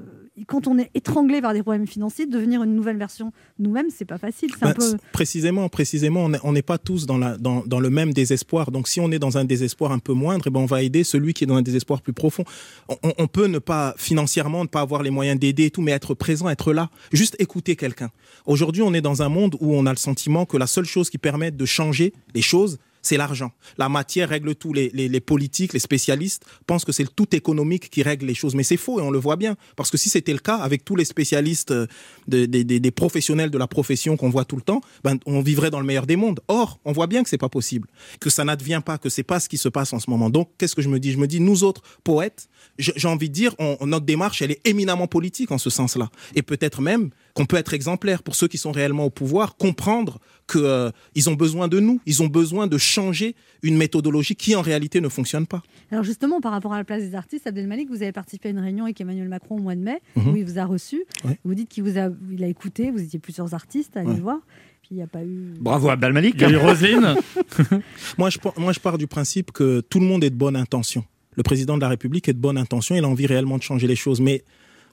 [0.46, 4.18] quand on est étranglé par des problèmes financiers, devenir une nouvelle version nous-mêmes, c'est pas
[4.18, 4.50] facile.
[4.58, 4.96] C'est un Ben, peu.
[5.12, 8.70] Précisément, précisément, on n'est- pas tous dans, la, dans, dans le même désespoir.
[8.70, 11.04] Donc, si on est dans un désespoir un peu moindre, eh ben, on va aider
[11.04, 12.44] celui qui est dans un désespoir plus profond.
[12.88, 15.82] On, on- on peut ne pas financièrement, ne pas avoir les moyens d'aider et tout,
[15.82, 18.10] mais être présent, être là, juste écouter quelqu'un.
[18.46, 20.93] Aujourd'hui, on est dans un monde où on a le sentiment que la seule chose
[21.10, 23.52] qui permet de changer les choses, c'est l'argent.
[23.76, 24.72] La matière règle tout.
[24.72, 28.54] Les, politiques, les spécialistes pensent que c'est le tout économique qui règle les choses.
[28.54, 29.56] Mais c'est faux et on le voit bien.
[29.76, 31.86] Parce que si c'était le cas, avec tous les spécialistes, euh,
[32.28, 35.80] de- des- professionnels de la profession qu'on voit tout le temps, ben, on vivrait dans
[35.80, 36.40] le meilleur des mondes.
[36.48, 37.88] Or, on voit bien que c'est pas possible,
[38.20, 40.30] que ça n'advient pas, que c'est pas ce qui se passe en ce moment.
[40.30, 41.12] Donc, qu'est-ce que je me dis?
[41.12, 45.08] Je me dis, nous autres poètes, j'ai envie de dire, notre démarche, elle est éminemment
[45.08, 46.08] politique en ce sens-là.
[46.36, 50.20] Et peut-être même qu'on peut être exemplaire pour ceux qui sont réellement au pouvoir, comprendre
[50.46, 50.90] que euh,
[51.26, 55.08] ont besoin de nous, ils ont besoin de changer une méthodologie qui en réalité ne
[55.08, 55.62] fonctionne pas.
[55.90, 58.58] Alors justement, par rapport à la place des artistes, Abdelmalik, vous avez participé à une
[58.60, 60.28] réunion avec Emmanuel Macron au mois de mai, Mhm.
[60.32, 61.04] où il vous a reçu.
[61.24, 61.38] Ouais.
[61.44, 64.20] Vous dites qu'il vous a, il a écouté, vous étiez plusieurs artistes à aller Ouais.
[64.20, 64.38] voir.
[64.82, 65.54] puis il n'y a pas eu.
[65.58, 66.34] Bravo Abdel Malik.
[66.36, 67.14] Il y a eu Roselyne.
[68.18, 71.04] moi, je, moi, je pars du principe que tout le monde est de bonne intention.
[71.36, 73.86] Le président de la République est de bonne intention, il a envie réellement de changer
[73.86, 74.20] les choses.
[74.20, 74.44] Mais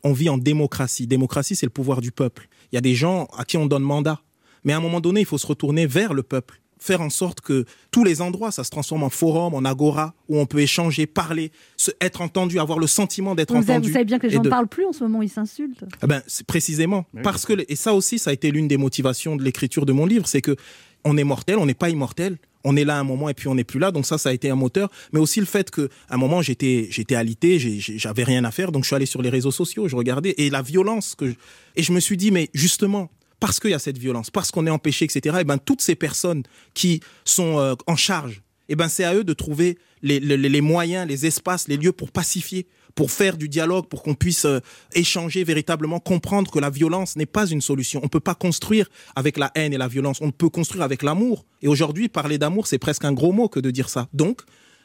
[0.03, 1.07] on vit en démocratie.
[1.07, 2.47] Démocratie, c'est le pouvoir du peuple.
[2.71, 4.21] Il y a des gens à qui on donne mandat.
[4.63, 6.59] Mais à un moment donné, il faut se retourner vers le peuple.
[6.79, 10.39] Faire en sorte que tous les endroits, ça se transforme en forum, en agora, où
[10.39, 13.87] on peut échanger, parler, se, être entendu, avoir le sentiment d'être entendu.
[13.89, 15.85] vous savez bien que les gens ne de- parlent plus en ce moment, ils s'insultent.
[16.01, 17.05] ah ben, c'est précisément.
[17.23, 20.07] Parce que, et ça aussi, ça a été l'une des motivations de l'écriture de mon
[20.07, 20.55] livre, c'est que
[21.03, 22.37] on est mortel, on n'est pas immortel.
[22.63, 23.91] On est là un moment et puis on n'est plus là.
[23.91, 24.89] Donc ça, ça a été un moteur.
[25.13, 28.71] Mais aussi le fait que, à un moment, j'étais, j'étais alité, j'avais rien à faire.
[28.71, 30.35] Donc je suis allé sur les réseaux sociaux, je regardais.
[30.37, 31.35] Et la violence que, je-
[31.75, 33.09] et je me suis dit, mais justement,
[33.39, 35.95] parce qu'il y a cette violence, parce qu'on est empêché, etc., et ben, toutes ces
[35.95, 36.43] personnes
[36.75, 41.07] qui sont euh, en charge, et ben, c'est à eux de trouver les- les moyens,
[41.07, 44.59] les espaces, les lieux pour pacifier, pour faire du dialogue, pour qu'on puisse euh,
[44.93, 47.99] échanger véritablement, comprendre que la violence n'est pas une solution.
[48.01, 51.03] On ne peut pas construire avec la haine et la violence, on peut construire avec
[51.03, 51.45] l'amour.
[51.61, 54.07] Et aujourd'hui, parler d'amour, c'est presque un gros mot que de dire ça.
[54.13, 54.41] Donc,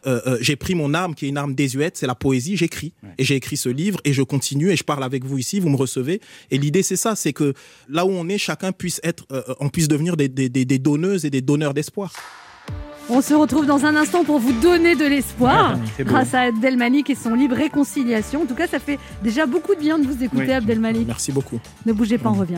[0.06, 2.92] euh, euh, j'ai pris mon arme qui est une arme désuète, c'est la poésie, j'écris.
[3.18, 5.68] Et j'ai écrit ce livre et je continue et je parle avec vous ici, vous
[5.70, 6.20] me recevez.
[6.52, 7.54] Et l'idée, c'est ça, c'est que
[7.88, 10.78] là où on est, chacun puisse être, euh, on puisse devenir des, des- des- des
[10.78, 12.12] donneuses et des donneurs d'espoir.
[13.08, 17.08] On se retrouve dans un instant pour vous donner de l'espoir Ouais, grâce à Abdelmalik
[17.08, 18.42] et son livre Réconciliation.
[18.42, 20.52] En tout cas, ça fait déjà beaucoup de bien de vous écouter, Oui.
[20.52, 21.06] Abdelmalik.
[21.06, 21.60] Merci beaucoup.
[21.84, 22.56] Ne bougez pas, on revient.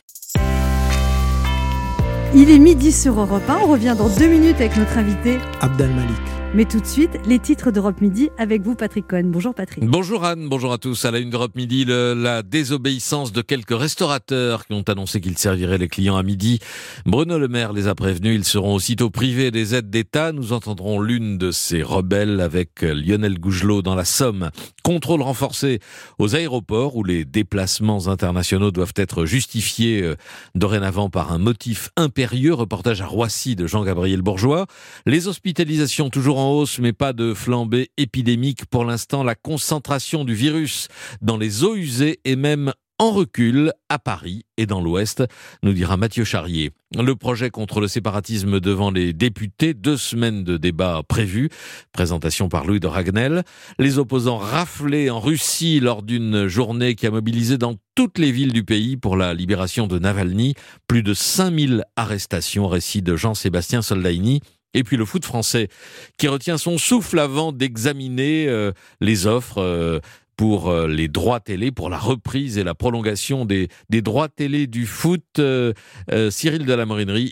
[2.34, 3.57] Il est midi sur Europe 1.
[3.64, 5.38] On revient dans deux minutes avec notre invité.
[5.61, 6.16] Abdel Malik.
[6.55, 9.24] Mais tout de suite, les titres d'Europe Midi avec vous, Patrick Cohen.
[9.26, 9.84] Bonjour, Patrick.
[9.84, 11.05] Bonjour Anne, bonjour à tous.
[11.05, 15.76] À la une d'Europe Midi, la désobéissance de quelques restaurateurs qui ont annoncé qu'ils serviraient
[15.76, 16.59] les clients à midi.
[17.05, 20.32] Bruno Le Maire les a prévenus, ils seront aussitôt privés des aides d'État.
[20.32, 24.49] Nous entendrons l'une de ces rebelles avec Lionel Gougelot dans la Somme.
[24.82, 25.80] Contrôle renforcé
[26.18, 30.16] aux aéroports où les déplacements internationaux doivent être justifiés euh,
[30.55, 32.55] dorénavant par un motif impérieux.
[32.55, 34.66] Reportage à Roissy de Jean-Gabriel Bourgeois.
[35.05, 39.24] Les hospitalisations toujours en hausse, mais pas de flambée épidémique pour l'instant.
[39.24, 40.89] La concentration du virus
[41.20, 45.22] dans les eaux usées est même en recul à Paris et dans l'Ouest,
[45.62, 46.72] nous dira Mathieu Charrier.
[46.97, 51.49] Le projet contre le séparatisme devant les députés, deux semaines de débat prévues,
[51.93, 53.45] présentation par Louis de Ragnel.
[53.78, 58.53] Les opposants raflés en Russie lors d'une journée qui a mobilisé dans toutes les villes
[58.53, 60.55] du pays pour la libération de Navalny.
[60.89, 64.41] Plus de 5000 arrestations, récit de Jean-Sébastien Soldaini.
[64.75, 65.69] Et puis le foot français
[66.19, 69.99] qui retient son souffle avant d'examiner euh, les offres euh,
[70.37, 74.87] pour euh, les droits télé, pour la reprise et la prolongation des, droits télé du
[74.87, 75.25] foot.
[76.31, 76.85] Cyril de la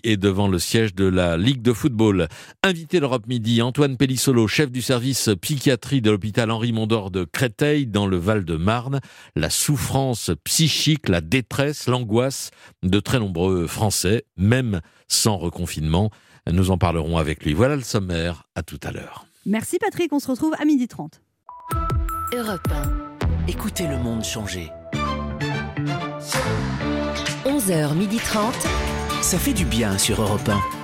[0.03, 2.27] est devant le siège de la Ligue de football.
[2.65, 7.87] Invité l'Europe Midi, Antoine Pellissolo, chef du service psychiatrie de l'hôpital Henri Mondor de Créteil
[7.87, 9.01] dans le Val-de-Marne.
[9.37, 12.51] La souffrance psychique, la détresse, l'angoisse
[12.83, 16.11] de très nombreux Français, même sans reconfinement.
[16.51, 17.53] Nous en parlerons avec lui.
[17.55, 18.45] Voilà le sommaire.
[18.55, 19.27] À tout à l'heure.
[19.45, 20.13] Merci, Patrick.
[20.13, 21.21] On se retrouve à midi 30.
[22.35, 23.49] Europe 1.
[23.49, 24.71] Écoutez le monde changer.
[27.45, 28.53] 11h30.
[29.23, 30.76] Ça fait du bien sur Europe 1.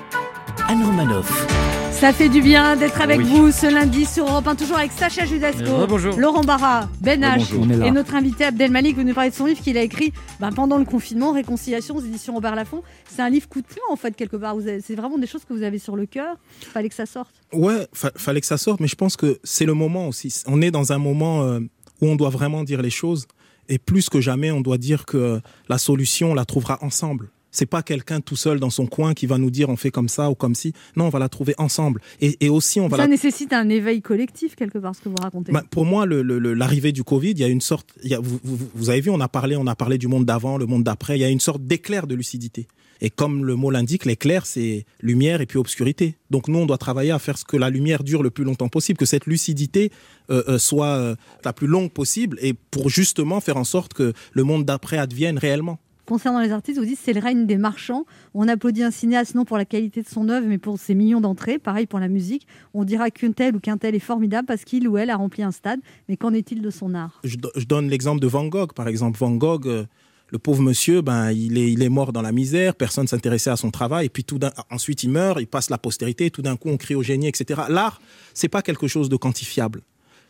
[0.73, 1.47] Anne Romanoff.
[1.93, 3.25] Ça fait du bien d'être avec Oui.
[3.27, 6.19] vous ce lundi sur Europe 1, toujours avec Sacha Judasco, rebonjour.
[6.19, 8.97] Laurent Barra, Ben H et notre invité Abdelmalik.
[8.97, 12.01] Vous nous parlez de son livre qu'il a écrit ben, pendant le confinement, Réconciliation aux
[12.01, 12.83] éditions Robert Laffont.
[13.07, 14.57] C'est un livre coup de poing en fait, quelque part.
[14.83, 16.37] C'est vraiment des choses que vous avez sur le cœur.
[16.73, 17.35] Fallait que ça sorte.
[17.53, 20.43] Ouais, fa- fallait que ça sorte, mais je pense que c'est le moment aussi.
[20.47, 21.61] On est dans un moment euh,
[22.01, 23.27] où on doit vraiment dire les choses,
[23.69, 27.29] et plus que jamais, on doit dire que la solution, on la trouvera ensemble.
[27.53, 30.09] C'est pas quelqu'un tout seul dans son coin qui va nous dire on fait comme
[30.09, 30.73] ça ou comme ci.
[30.97, 32.01] Non, on va la trouver ensemble.
[32.21, 35.09] Et, et aussi, on va Ça la nécessite un éveil collectif, quelque part, ce que
[35.11, 35.53] vous racontez.
[35.53, 37.91] bah, pour moi, l'arrivée du Covid, il y a une sorte.
[38.03, 40.09] il y a- vous, vous- vous avez vu, on a parlé, on a parlé du
[40.09, 41.19] monde d'avant, le monde d'après.
[41.19, 42.67] Il y a une sorte d'éclair de lucidité.
[43.05, 46.15] Et comme le mot l'indique, l'éclair, c'est lumière et puis obscurité.
[46.31, 48.69] Donc nous, on doit travailler à faire ce que la lumière dure le plus longtemps
[48.69, 49.91] possible, que cette lucidité
[50.31, 54.13] euh, euh, soit euh, la plus longue possible, et pour justement faire en sorte que
[54.33, 55.81] le monde d'après advienne réellement.
[56.07, 58.05] Concernant les artistes, vous dites c'est le règne des marchands.
[58.35, 61.21] On applaudit un cinéaste non pour la qualité de son œuvre, mais pour ses millions
[61.21, 61.59] d'entrées.
[61.59, 62.47] Pareil pour la musique.
[62.75, 65.43] On dira qu'un tel ou qu'un tel est formidable parce qu'il ou elle a rempli
[65.43, 65.81] un stade.
[66.09, 67.21] Mais qu'en est-il de son art?
[67.25, 69.19] Je, do- je donne l'exemple de Van Gogh, par exemple.
[69.19, 69.85] Van Gogh, euh,
[70.31, 74.07] le pauvre monsieur, ben, il est, mort dans la misère, personne s'intéressait à son travail,
[74.07, 74.41] et puis tout
[74.71, 77.61] ensuite il meurt, il passe la postérité, tout d'un coup on crie au génie, etc.
[77.69, 78.01] L'art,
[78.33, 79.83] c'est pas quelque chose de quantifiable.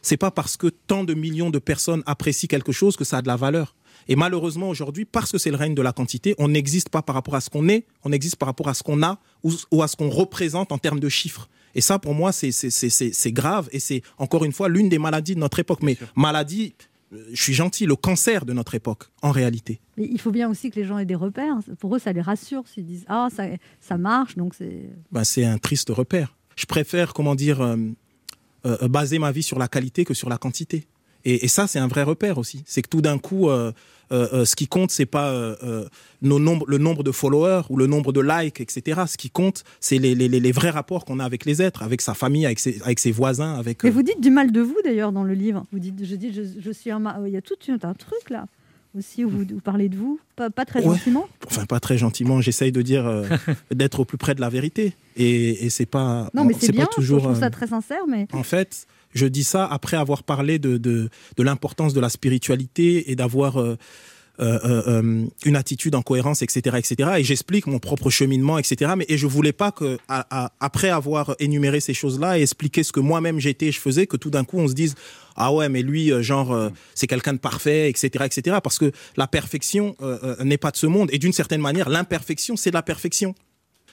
[0.02, 3.22] C'est pas parce que tant de millions de personnes apprécient quelque chose que ça a
[3.22, 3.76] de la valeur.
[4.08, 7.14] Et malheureusement aujourd'hui, parce que c'est le règne de la quantité, on n'existe pas par
[7.14, 9.82] rapport à ce qu'on est, on existe par rapport à ce qu'on a ou, ou
[9.82, 11.48] à ce qu'on représente en termes de chiffres.
[11.74, 15.40] Et ça, pour moi, c'est grave et c'est encore une fois l'une des maladies de
[15.40, 15.82] notre époque.
[15.82, 16.74] Mais maladie,
[17.32, 19.80] je suis gentil, le cancer de notre époque, en réalité.
[19.96, 21.58] Mais il faut bien aussi que les gens aient des repères.
[21.78, 22.66] Pour eux, ça les rassure.
[22.66, 23.44] S'ils disent Ah, ça,
[23.80, 24.90] ça marche, donc c'est.
[25.10, 26.34] Ben, c'est un triste repère.
[26.56, 27.76] Je préfère, comment dire, euh,
[28.66, 30.86] euh, baser ma vie sur la qualité que sur la quantité.
[31.24, 32.62] Et, et ça, c'est un vrai repère aussi.
[32.66, 33.72] C'est que tout d'un coup, euh,
[34.12, 35.86] euh, euh, ce qui compte, c'est pas euh,
[36.20, 39.02] nos nombres, le nombre de followers ou le nombre de likes, etc.
[39.06, 41.82] Ce qui compte, c'est les, les, les- les vrais rapports qu'on a avec les êtres,
[41.82, 43.82] avec sa famille, avec ses, avec ses voisins, avec.
[43.84, 45.64] Mais vous dites du mal de vous d'ailleurs dans le livre.
[45.72, 46.98] Vous dites, je dis, je, je suis un.
[46.98, 48.46] ma- Il y a tout un, truc là
[48.94, 50.94] aussi où vous, vous parlez de vous, pas, pas très Ouais.
[50.96, 51.26] gentiment.
[51.46, 52.42] Enfin, pas très gentiment.
[52.42, 53.24] J'essaye de dire euh,
[53.74, 54.92] d'être au plus près de la vérité.
[55.16, 56.28] Et, et c'est pas.
[56.34, 56.84] Non, mais c'est bien.
[56.84, 57.20] pas toujours.
[57.20, 60.76] je trouve ça très sincère, mais En fait, je dis ça après avoir parlé de,
[60.76, 63.76] de, l'importance de la spiritualité et d'avoir euh,
[64.64, 67.10] euh, euh, une attitude en cohérence, etc., etc.
[67.18, 68.92] Et j'explique mon propre cheminement, etc.
[68.96, 73.00] Mais et je voulais pas que, après avoir énuméré ces choses-là et expliqué ce que
[73.00, 74.94] moi-même j'étais, et je faisais, que tout d'un coup on se dise
[75.36, 78.58] ah ouais, mais lui, genre, c'est quelqu'un de parfait, etc., etc.
[78.62, 79.96] Parce que la perfection
[80.40, 81.08] n'est pas de ce monde.
[81.12, 83.34] Et d'une certaine manière, l'imperfection, c'est la perfection.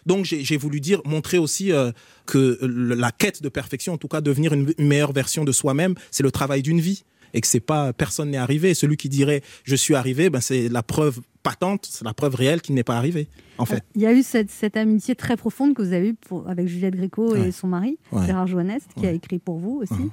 [0.06, 1.92] Donc j'ai voulu dire, montrer aussi euh,
[2.26, 5.96] que la quête de perfection, en tout cas devenir une, une meilleure version de soi-même,
[6.12, 8.74] c'est le travail d'une vie et que c'est pas personne n'est arrivé.
[8.74, 12.62] Celui qui dirait je suis arrivé, ben c'est la preuve patente, c'est la preuve réelle
[12.62, 13.28] qu'il n'est pas arrivé.
[13.58, 16.14] En fait, il y a eu cette, cette amitié très profonde que vous avez eue
[16.16, 17.52] pour- avec Juliette Gréco et Ouais.
[17.52, 18.26] son mari, Ouais.
[18.26, 19.94] Gérard Joannest, qui a écrit pour vous aussi.
[19.94, 20.10] Mhm.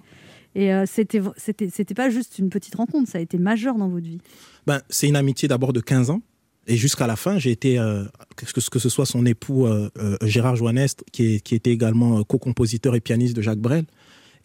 [0.56, 3.88] Et euh, c'était c'était c'était pas juste une petite rencontre, ça a été majeur dans
[3.88, 4.20] votre vie.
[4.66, 6.22] ben c'est une amitié d'abord de 15 ans.
[6.68, 8.04] Et jusqu'à la fin, j'ai été, euh,
[8.36, 12.22] que, ce soit son époux euh, euh, Gérard Joannest, qui, est- qui était également euh,
[12.22, 13.84] co-compositeur et pianiste de Jacques Brel,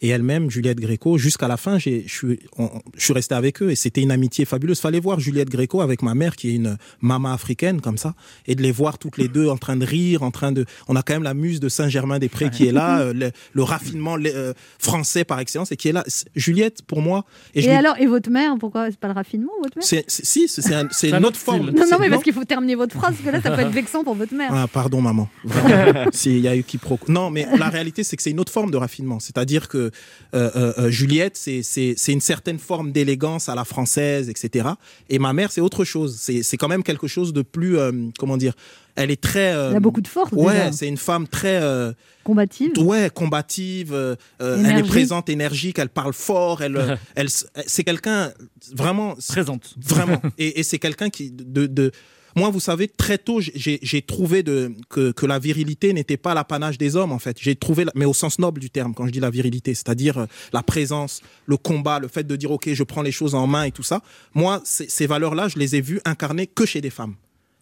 [0.02, 3.62] et elle-même, Juliette Gréco, jusqu'à la fin, j'ai- je suis, on- je suis resté avec
[3.62, 4.80] eux et c'était une amitié fabuleuse.
[4.80, 8.14] Fallait voir Juliette Gréco avec ma mère, qui est une maman africaine comme ça,
[8.46, 10.66] et de les voir toutes les deux en train de rire, en train de.
[10.88, 14.16] On a quand même la muse de Saint-Germain-des-Prés qui est là, euh, le, le raffinement
[14.18, 16.04] euh, français par excellence, et qui est là.
[16.34, 17.24] Juliette, pour moi.
[17.54, 19.84] Et, je alors, et votre mère, pourquoi c'est pas le raffinement, votre mère?
[20.08, 21.70] Si, c'est, un- c'est C'est un une autre forme.
[21.70, 23.70] Non, non, mais parce qu'il faut terminer votre phrase, parce que là, ça peut être
[23.72, 24.50] vexant pour votre mère.
[24.52, 25.28] Ah, pardon, maman.
[25.44, 26.10] Vraiment.
[26.12, 27.06] S'il y a eu quiproquo.
[27.12, 29.20] Non, mais la réalité, c'est que c'est une autre forme de raffinement.
[29.20, 29.90] C'est-à-dire que
[30.34, 34.68] euh, euh, euh, Juliette, c'est, c'est, c'est une certaine forme d'élégance à la française, etc.
[35.08, 36.16] Et ma mère, c'est autre chose.
[36.18, 38.54] C'est, c'est quand même quelque chose de plus, euh, comment dire,
[38.94, 39.54] elle est très.
[39.54, 41.60] euh, Elle a beaucoup de force, Ouais, c'est une femme très.
[41.62, 41.92] euh,
[42.24, 42.72] Combative.
[42.78, 43.92] Ouais, combative.
[43.94, 46.62] euh, elle est présente, énergique, elle parle fort.
[46.62, 48.32] Elle, elle, c'est quelqu'un
[48.74, 49.74] vraiment présente.
[49.82, 50.20] Vraiment.
[50.38, 51.90] et, et c'est quelqu'un qui de, de
[52.36, 56.78] moi, vous savez, très tôt, j'ai trouvé de, que, que la virilité n'était pas l'apanage
[56.78, 57.36] des hommes, en fait.
[57.40, 60.26] J'ai trouvé, mais au sens noble du terme, quand je dis la virilité, c'est-à-dire euh,
[60.52, 63.64] la présence, le combat, le fait de dire, OK, je prends les choses en main
[63.64, 64.00] et tout ça.
[64.34, 67.14] Moi, ces valeurs-là, je les ai vues incarnées que chez des femmes.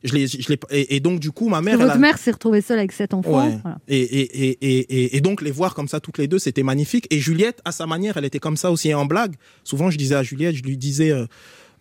[0.03, 1.77] Je les, je les- et, et donc, du coup, ma mère.
[1.77, 3.47] votre a- mère s'est retrouvée seule avec sept enfants.
[3.47, 3.59] Ouais.
[3.63, 3.79] Voilà.
[3.87, 6.63] Et, et, et, et, et- et donc les voir comme ça toutes les deux, c'était
[6.63, 7.07] magnifique.
[7.11, 9.35] Et Juliette, à sa manière, elle était comme ça aussi en blague.
[9.63, 11.27] Souvent, je disais à Juliette, je lui disais, euh,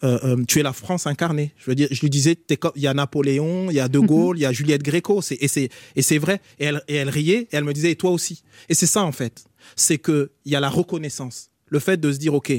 [0.04, 1.54] euh, euh, tu es la France incarnée.
[1.58, 2.38] Je veux dire, je lui disais,
[2.76, 5.22] il y a Napoléon, il y a De Gaulle, il y a Juliette Gréco.
[5.40, 6.42] Et c'est et c'est vrai.
[6.60, 8.44] Et elle, et elle riait et elle me disait, et toi aussi.
[8.70, 9.46] Et c'est ça en fait.
[9.76, 12.54] C'est que il y a la reconnaissance, le fait de se dire, ok.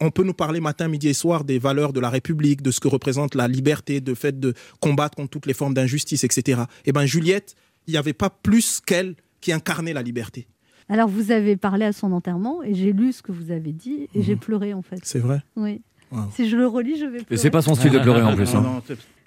[0.00, 2.80] On peut nous parler matin, midi et soir des valeurs de la République, de ce
[2.80, 6.62] que représente la liberté, de fait de combattre contre toutes les formes d'injustice, etc.
[6.84, 7.54] Et ben Juliette,
[7.86, 10.48] il n'y avait pas plus qu'elle qui incarnait la liberté.
[10.88, 14.08] Alors, vous avez parlé à son enterrement et j'ai lu ce que vous avez dit
[14.14, 14.96] et j'ai pleuré en fait.
[14.96, 15.02] Mhm.
[15.04, 15.82] C'est vrai Oui.
[16.12, 16.20] Wow.
[16.34, 17.26] Si je le relis, je vais pleurer.
[17.34, 18.54] Et c'est pas son style de pleurer en plus.
[18.54, 18.82] hein.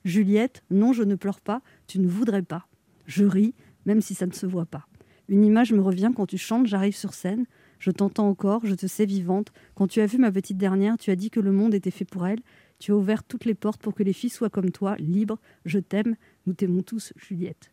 [0.06, 2.68] Juliette, non, je ne pleure pas, tu ne voudrais pas.
[3.08, 3.54] Je ris,
[3.86, 4.88] même si ça ne se voit pas.
[5.30, 7.46] Une image me revient quand tu chantes, j'arrive sur scène.
[7.80, 9.50] Je t'entends encore, je te sais vivante.
[9.76, 12.06] Quand tu as vu ma petite dernière, tu as dit que le monde était fait
[12.06, 12.40] pour elle.
[12.80, 15.38] Tu as ouvert toutes les portes pour que les filles soient comme toi, libres.
[15.66, 16.16] Je t'aime,
[16.46, 17.72] nous t'aimons tous, Juliette.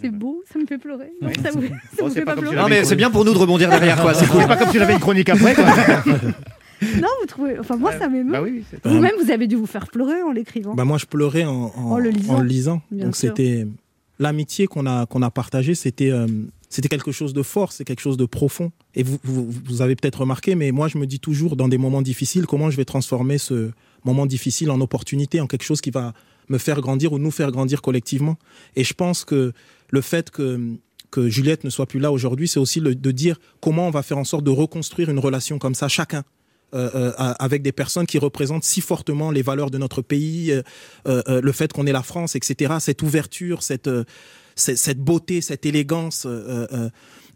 [0.00, 1.12] C'est beau, ça me fait pleurer.
[1.22, 1.68] Non, ça vous, ça
[2.00, 4.00] Oh, vous c'est fait pas pleurer Non, mais c'est bien pour nous de rebondir derrière,
[4.00, 4.12] quoi.
[4.14, 4.40] C'est cool.
[4.42, 5.54] C'est pas comme si j'avais une chronique après.
[5.54, 5.64] Quoi.
[7.00, 7.58] Non, vous trouvez.
[7.58, 8.32] Enfin, moi, ça m'émeut.
[8.32, 10.74] Bah oui, Vous-même, vous avez dû vous faire pleurer en l'écrivant.
[10.74, 12.34] Bah moi, je pleurais en, en, En le lisant.
[12.34, 12.82] en le lisant.
[12.90, 13.66] Donc c'était
[14.18, 16.26] l'amitié qu'on a qu'on a partagée, c'était euh,
[16.68, 18.72] c'était quelque chose de fort, c'est quelque chose de profond.
[18.94, 21.78] Et vous, vous, vous avez peut-être remarqué, mais moi, je me dis toujours dans des
[21.78, 23.70] moments difficiles, comment je vais transformer ce
[24.04, 26.12] moment difficile en opportunité, en quelque chose qui va
[26.48, 28.36] me faire grandir ou nous faire grandir collectivement.
[28.76, 29.52] Et je pense que
[29.90, 30.60] le fait que
[31.10, 34.02] que Juliette ne soit plus là aujourd'hui, c'est aussi le- de dire comment on va
[34.02, 36.24] faire en sorte de reconstruire une relation comme ça, chacun.
[36.74, 40.62] Euh, euh, avec des personnes qui représentent si fortement les valeurs de notre pays, euh,
[41.06, 42.74] euh, euh, le fait qu'on est la France, etc.
[42.80, 43.90] Cette ouverture, cette,
[44.56, 46.26] cette, beauté, cette élégance,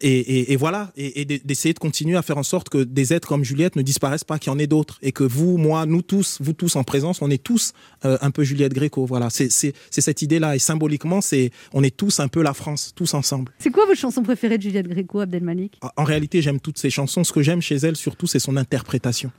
[0.01, 3.13] et, et- et voilà, et, et d'essayer de continuer à faire en sorte que des
[3.13, 5.87] êtres comme Juliette ne disparaissent pas, qu'il y en ait d'autres, et que vous, moi,
[5.87, 7.73] nous tous, vous tous en présence, on est tous
[8.05, 9.07] euh, un peu Juliette Gréco.
[9.07, 9.51] Voilà, c'est
[9.91, 13.53] cette idée-là, et symboliquement, c'est on est tous un peu la France, tous ensemble.
[13.59, 15.79] C'est quoi votre chanson préférée de Juliette Gréco, Abdelmalik?
[15.97, 17.25] En réalité, j'aime toutes ces chansons.
[17.25, 19.31] Ce que j'aime chez elle, surtout, c'est son interprétation.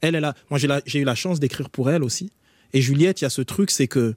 [0.00, 2.30] Elle, elle a, moi, j'ai eu la chance d'écrire pour elle aussi.
[2.72, 4.14] Et Juliette, il y a ce truc, c'est que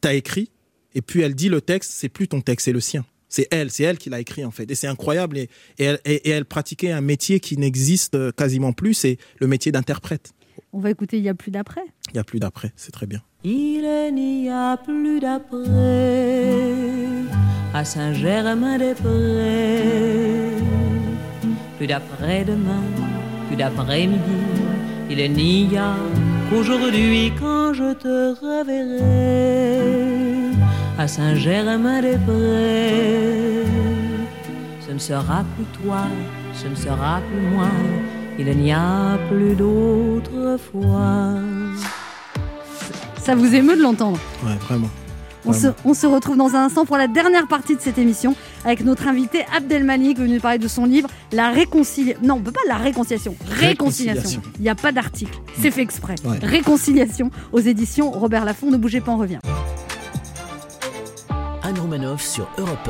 [0.00, 0.50] tu as écrit,
[0.94, 3.04] et puis elle dit le texte, c'est plus ton texte, c'est le sien.
[3.30, 4.70] C'est elle, c'est elle qui l'a écrit en fait.
[4.70, 5.38] Et c'est incroyable.
[5.38, 9.16] Et, et elle, et- et elle pratiquait un métier qui n'existe euh, quasiment plus, c'est
[9.38, 10.32] le métier d'interprète.
[10.72, 11.82] On va écouter Il y a plus d'après.
[12.10, 13.22] Il n'y a plus d'après, c'est très bien.
[13.44, 15.64] Il n'y a plus d'après
[17.72, 20.56] à Saint-Germain-des-Prés.
[21.78, 22.82] Plus d'après-demain,
[23.48, 24.18] plus d'après-midi.
[25.08, 25.94] Il n'y a
[26.50, 29.80] qu'aujourd'hui quand je te reverrai
[31.00, 33.64] à Saint-Germain-des-Prés.
[34.86, 36.02] Ce ne sera plus toi,
[36.52, 37.68] ce ne sera plus moi.
[38.38, 41.36] Il n'y a plus d'autre fois.
[43.18, 44.90] Ça vous émeut de l'entendre Ouais, vraiment.
[45.46, 48.36] On se, on se retrouve dans un instant pour la dernière partie de cette émission
[48.66, 52.20] avec notre invité Abdelmalik venu nous parler de son livre La réconciliation.
[52.22, 53.34] Non, on peut pas la réconciliation.
[53.48, 54.20] Réconciliation.
[54.20, 54.42] Réconciliation.
[54.58, 55.38] Il n'y a pas d'article.
[55.58, 56.16] C'est fait exprès.
[56.26, 56.36] Ouais.
[56.42, 58.70] Réconciliation aux éditions Robert Laffont.
[58.70, 59.38] Ne bougez pas, on revient.
[62.18, 62.88] Sur Europe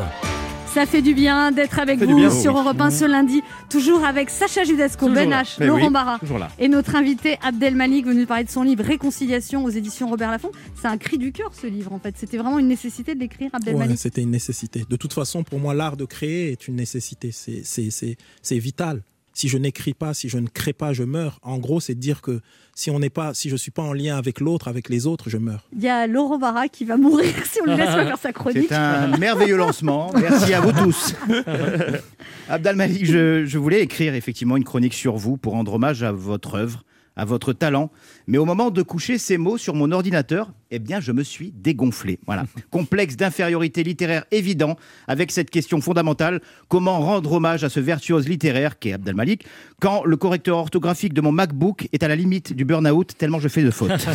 [0.67, 2.31] Ça fait du bien d'être avec vous bien.
[2.31, 2.61] sur oui.
[2.61, 3.41] Europe 1 ce lundi,
[3.71, 5.31] toujours avec Sacha Judasco, Toujours Ben.
[5.33, 6.19] H, Mais Laurent oui, Barra
[6.59, 10.51] et notre invité Abdelmalik venu nous parler de son livre Réconciliation aux éditions Robert Laffont.
[10.79, 12.15] C'est un cri du cœur ce livre en fait.
[12.19, 13.97] C'était vraiment une nécessité de l'écrire, Ouais, Abdelmalik.
[13.99, 14.85] c'était une nécessité.
[14.87, 17.31] De toute façon, pour moi, l'art de créer est une nécessité.
[17.33, 19.01] C'est- C'est c'est- c'est vital.
[19.33, 21.39] Si je n'écris pas, si je ne crée pas, je meurs.
[21.43, 22.41] En gros, c'est de dire que
[22.75, 25.31] si on n'est pas, si je suis pas en lien avec l'autre, avec les autres,
[25.31, 25.69] je meurs.
[25.75, 28.33] Il y a Laurent Barra qui va mourir si on le laisse pas faire sa
[28.33, 28.67] chronique.
[28.69, 30.11] C'est un merveilleux lancement.
[30.15, 31.15] Merci à vous tous.
[32.49, 36.13] Abdal Malik, je, je voulais écrire effectivement une chronique sur vous pour rendre hommage à
[36.13, 36.85] votre œuvre,
[37.17, 37.91] à votre talent.
[38.31, 41.51] Mais au moment de coucher ces mots sur mon ordinateur, eh bien, je me suis
[41.51, 42.21] dégonflé.
[42.27, 42.45] Voilà.
[42.71, 44.77] Complexe d'infériorité littéraire évident
[45.09, 49.47] avec cette question fondamentale comment rendre hommage à ce virtuose littéraire qu'est Abdel Malik
[49.81, 53.49] quand le correcteur orthographique de mon MacBook est à la limite du burn-out tellement je
[53.49, 53.91] fais de fautes?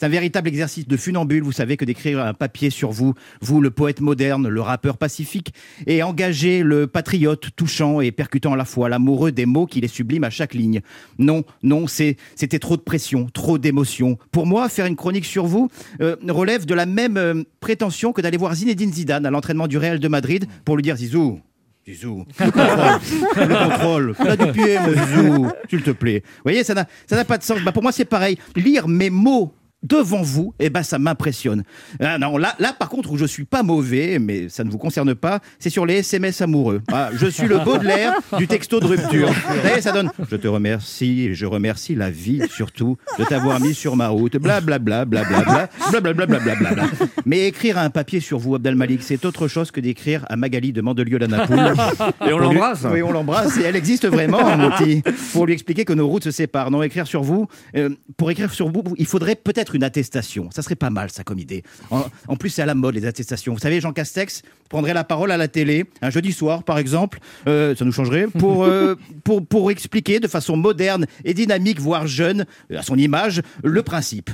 [0.00, 3.12] C'est un véritable exercice de funambule, vous savez, que d'écrire un papier sur vous,
[3.42, 5.52] vous le poète moderne, le rappeur pacifique,
[5.86, 9.88] et engagé le patriote touchant et percutant à la fois, l'amoureux des mots qui les
[9.88, 10.80] sublime à chaque ligne.
[11.18, 14.18] Non, non, c'était trop de pression, trop d'émotion.
[14.32, 15.70] Pour moi, faire une chronique sur vous
[16.00, 19.78] euh, relève de la même euh, prétention que d'aller voir Zinedine Zidane à l'entraînement du
[19.78, 21.40] Real de Madrid pour lui dire Zizou,
[21.86, 26.22] Zizou, le contrôle, le contrôle, du pied, Zizou, s'il te plaît.
[26.24, 27.60] Vous voyez, ça n'a pas de sens.
[27.60, 28.38] Bah, pour moi, c'est pareil.
[28.56, 29.52] Lire mes mots
[29.82, 31.64] devant vous, eh ben ça m'impressionne.
[32.00, 34.78] Ah non, là, là par contre où je suis pas mauvais, mais ça ne vous
[34.78, 36.82] concerne pas, c'est sur les SMS amoureux.
[36.92, 39.28] Ah, je suis le Baudelaire du texto de rupture.
[39.28, 40.10] Vous savez, ça donne.
[40.30, 44.36] Je te remercie et je remercie la vie surtout de t'avoir mis sur ma route.
[44.36, 46.84] Blablabla, blablabla, blablabla, blablabla.
[47.24, 50.72] Mais écrire un papier sur vous, Abdel Malik, c'est autre chose que d'écrire à Magali
[50.72, 51.74] de Mandelieu-la-Napoule.
[52.28, 52.86] Et on l'embrasse.
[52.90, 55.02] Oui, on l'embrasse et elle existe vraiment, Moti,
[55.32, 56.70] pour lui expliquer que nos routes se séparent.
[56.70, 60.48] Non, écrire sur vous, euh, pour écrire sur vous, il faudrait peut-être une attestation.
[60.50, 61.62] Ça serait pas mal, ça, comme idée.
[61.90, 63.52] En, en plus, c'est à la mode, les attestations.
[63.52, 67.18] Vous savez, Jean Castex prendrait la parole à la télé, un jeudi soir, par exemple,
[67.46, 72.06] euh, ça nous changerait, pour, euh, pour, pour expliquer de façon moderne et dynamique, voire
[72.06, 74.30] jeune, euh, à son image, le principe.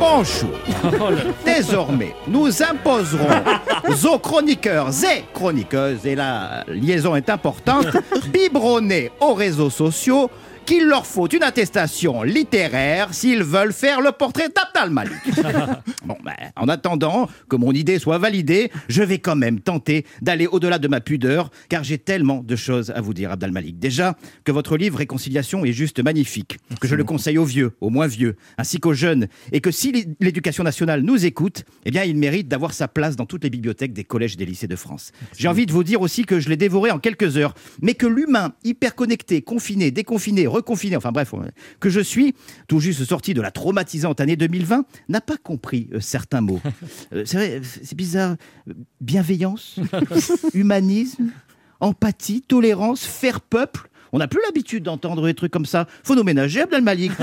[0.00, 0.50] Bonjour.
[1.44, 3.26] Désormais, nous imposerons
[4.12, 7.88] aux chroniqueurs et chroniqueuses, et la liaison est importante,
[8.32, 10.30] biberonnés aux réseaux sociaux
[10.68, 15.12] qu'il leur faut une attestation littéraire s'ils veulent faire le portrait d'Abdal Malik.
[16.04, 20.46] Bon, ben, en attendant que mon idée soit validée, je vais quand même tenter d'aller
[20.46, 23.78] au-delà de ma pudeur, car j'ai tellement de choses à vous dire, Abdal Malik.
[23.78, 27.90] Déjà, que votre livre Réconciliation est juste magnifique, que je le conseille aux vieux, aux
[27.90, 32.04] moins vieux, ainsi qu'aux jeunes, et que si l'é- l'éducation nationale nous écoute, eh bien,
[32.04, 34.76] il mérite d'avoir sa place dans toutes les bibliothèques des collèges et des lycées de
[34.76, 35.12] France.
[35.36, 38.06] J'ai envie de vous dire aussi que je l'ai dévoré en quelques heures, mais que
[38.06, 41.48] l'humain hyper connecté, confiné, déconfiné, reconfiné, enfin bref, euh,
[41.80, 42.34] que je suis,
[42.66, 46.60] tout juste sorti de la traumatisante année 2020, n'a pas compris euh, certains mots.
[47.12, 48.36] Euh, c'est vrai, c'est bizarre.
[49.00, 49.78] Bienveillance,
[50.54, 51.30] humanisme,
[51.80, 53.88] empathie, tolérance, faire peuple.
[54.12, 55.86] On n'a plus l'habitude d'entendre des trucs comme ça.
[56.04, 57.12] Faut nous ménager, Abdel Malik.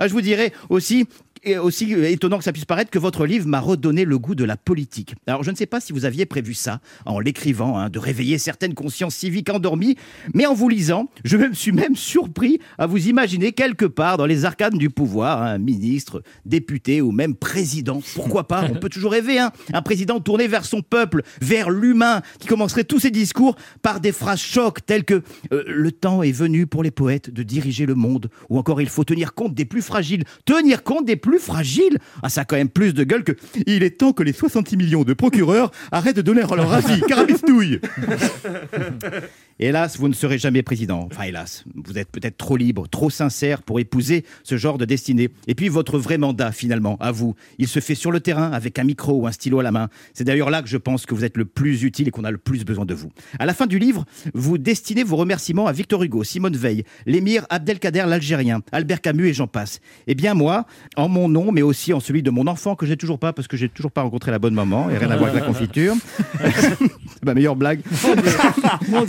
[0.00, 1.08] Ah, je vous dirais aussi,
[1.42, 4.34] et aussi euh, étonnant que ça puisse paraître, que votre livre m'a redonné le goût
[4.34, 5.14] de la politique.
[5.26, 8.38] Alors, je ne sais pas si vous aviez prévu ça en l'écrivant, hein, de réveiller
[8.38, 9.96] certaines consciences civiques endormies,
[10.34, 14.26] mais en vous lisant, je me suis même surpris à vous imaginer quelque part dans
[14.26, 18.00] les arcanes du pouvoir, un ministre, député ou même président.
[18.14, 18.64] Pourquoi pas?
[18.70, 22.84] On peut toujours rêver, hein un président tourné vers son peuple, vers l'humain, qui commencerait
[22.84, 25.22] tous ses discours par des phrases chocs telles que
[25.52, 28.88] euh, le temps est venu pour les poètes de diriger le monde, ou encore il
[28.88, 31.98] faut tenir compte des plus fragiles, tenir compte des plus plus fragile.
[32.22, 33.32] Ah, ça a quand même plus de gueule que.
[33.66, 37.00] Il est temps que les 66 millions de procureurs arrêtent de donner leur avis.
[37.02, 37.80] Carabistouille
[39.60, 41.08] Hélas, vous ne serez jamais président.
[41.10, 45.30] Enfin, hélas, vous êtes peut-être trop libre, trop sincère pour épouser ce genre de destinée.
[45.48, 48.78] Et puis, votre vrai mandat, finalement, à vous, il se fait sur le terrain avec
[48.78, 49.88] un micro ou un stylo à la main.
[50.14, 52.30] C'est d'ailleurs là que je pense que vous êtes le plus utile et qu'on a
[52.30, 53.10] le plus besoin de vous.
[53.40, 57.44] À la fin du livre, vous destinez vos remerciements à Victor Hugo, Simone Veil, l'émir
[57.50, 59.80] Abdelkader l'Algérien, Albert Camus et j'en passe.
[60.06, 60.66] Eh bien, moi,
[60.96, 63.48] en mon nom, mais aussi en celui de mon enfant que j'ai toujours pas parce
[63.48, 65.94] que j'ai toujours pas rencontré la bonne maman et rien à voir avec la confiture.
[66.44, 67.80] C'est ma meilleure blague.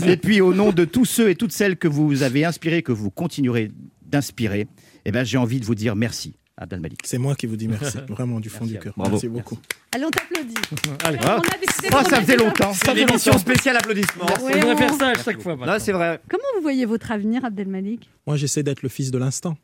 [0.07, 2.91] Et puis au nom de tous ceux et toutes celles que vous avez inspirés, que
[2.91, 3.69] vous continuerez
[4.07, 4.67] d'inspirer,
[5.05, 6.33] eh ben, j'ai envie de vous dire merci.
[6.61, 6.99] Abdel Malik.
[7.05, 8.93] C'est moi qui vous dis merci, vraiment du fond du cœur.
[8.97, 9.11] Bravo.
[9.11, 9.57] Merci beaucoup.
[9.93, 10.55] Allez, on t'applaudit.
[11.05, 11.17] Allez.
[11.23, 12.73] On a décidé Oh, de ça faisait longtemps.
[12.73, 14.25] C'est l'émission spéciale applaudissements.
[14.25, 15.55] Ouais, On devrait faire ça à chaque fois.
[15.55, 16.19] Non, c'est vrai.
[16.29, 19.55] Comment vous voyez votre avenir, Abdelmalik Moi, j'essaie d'être le fils de l'instant,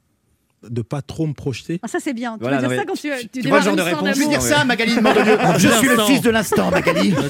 [0.70, 1.80] de pas trop me projeter.
[1.84, 2.34] ah, Ça, c'est bien.
[2.34, 4.14] Tu Voilà, vas dire ça quand tu, tu, tu vois le genre de réponse Je
[4.14, 4.30] vais d'amour.
[4.30, 5.38] dire ça, Magali de Mandelieu.
[5.58, 7.14] Je suis le fils de l'instant, Magali.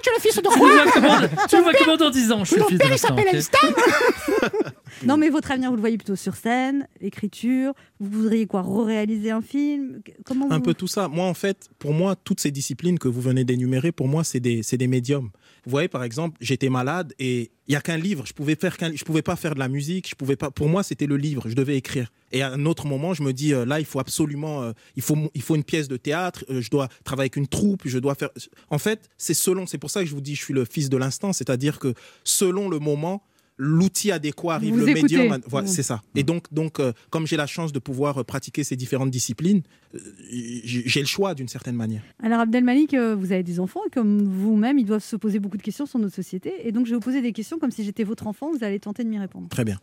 [0.00, 1.18] Tu me vois comment,
[1.48, 3.16] tu me vois comment dans 10 ans Je suis le fils de l'instant.
[3.16, 4.52] ok
[5.04, 7.72] Non, mais votre avenir, vous le voyez plutôt sur scène, écriture.
[8.00, 10.00] Vous voudriez quoi Réaliser un film?
[10.24, 10.62] Comment Un vous...
[10.62, 11.08] peu tout ça.
[11.08, 14.40] Moi, en fait, pour moi, toutes ces disciplines que vous venez d'énumérer, pour moi, c'est
[14.40, 15.30] des, c'est des médiums.
[15.68, 18.24] Vous voyez, par exemple, j'étais malade et il y a qu'un livre.
[18.24, 20.08] Je pouvais faire qu'un, je pouvais pas faire de la musique.
[20.08, 20.50] Je pouvais pas.
[20.50, 21.46] Pour moi, c'était le livre.
[21.46, 22.10] Je devais écrire.
[22.32, 25.02] Et à un autre moment, je me dis euh, là, il faut absolument, euh, il
[25.02, 26.42] faut, il faut une pièce de théâtre.
[26.48, 27.82] euh, je dois travailler avec une troupe.
[27.84, 28.30] Je dois faire.
[28.70, 29.66] En fait, c'est selon.
[29.66, 31.34] C'est pour ça que je vous dis, je suis le fils de l'instant.
[31.34, 31.92] C'est-à-dire que
[32.24, 33.22] selon le moment.
[33.60, 35.02] L'outil adéquat arrive, Vous le écoutez.
[35.18, 35.70] médium, voilà, Mmh.
[35.70, 36.00] c'est ça.
[36.14, 39.62] Et donc, donc euh, comme j'ai la chance de pouvoir euh, pratiquer ces différentes disciplines,
[39.96, 39.98] euh,
[40.30, 42.02] j'ai le choix d'une certaine manière.
[42.22, 45.56] Alors, Abdelmalik, euh, vous avez des enfants et comme vous-même, ils doivent se poser beaucoup
[45.56, 46.52] de questions sur notre société.
[46.68, 48.50] Et donc, je vais vous poser des questions comme si j'étais votre enfant.
[48.52, 49.48] Vous allez tenter de m'y répondre.
[49.48, 49.78] Très bien.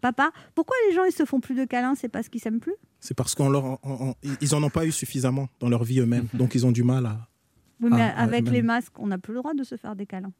[0.00, 1.94] Papa, pourquoi les gens ils se font plus de câlins?
[1.94, 2.74] C'est parce qu'ils s'aiment plus?
[3.00, 6.26] C'est parce leur, on- on- ils en ont pas eu suffisamment dans leur vie eux-mêmes,
[6.34, 7.28] donc ils ont du mal à.
[7.80, 10.32] Oui, mais avec les masques, on n'a plus le droit de se faire des câlins.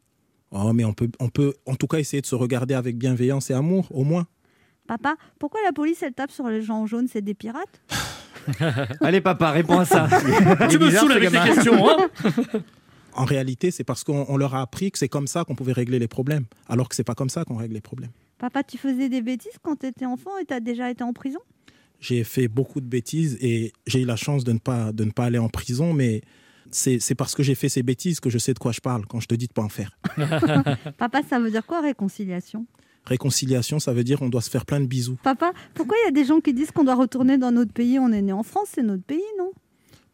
[0.57, 3.49] Oh, mais on peut, on peut, en tout cas, essayer de se regarder avec bienveillance
[3.49, 4.25] et amour, au moins.
[4.87, 7.81] Papa, pourquoi la police elle tape sur les gens en jaune C'est des pirates?
[9.01, 10.07] Allez, papa, réponds à ça.
[10.69, 11.89] Tu me saoules avec tes questions.
[11.89, 12.07] Hein
[13.17, 15.71] En réalité, c'est parce qu'on on leur a appris que c'est comme ça qu'on pouvait
[15.71, 18.11] régler les problèmes, alors que c'est pas comme ça qu'on règle les problèmes.
[18.37, 21.13] Papa, tu faisais des bêtises quand tu étais enfant et tu as déjà été en
[21.13, 21.39] prison?
[22.01, 25.11] J'ai fait beaucoup de bêtises et j'ai eu la chance de ne pas, de ne
[25.11, 26.21] pas aller en prison, mais
[26.71, 29.19] c'est parce que j'ai fait ces bêtises que je sais de quoi je parle quand
[29.19, 29.97] je te dis de pas en faire.
[30.97, 32.65] Papa, ça veut dire quoi réconciliation?
[33.05, 35.17] Réconciliation, ça veut dire on doit se faire plein de bisous.
[35.23, 37.99] Papa, pourquoi il y a des gens qui disent qu'on doit retourner dans notre pays
[37.99, 39.51] On est né en France, c'est notre pays, non?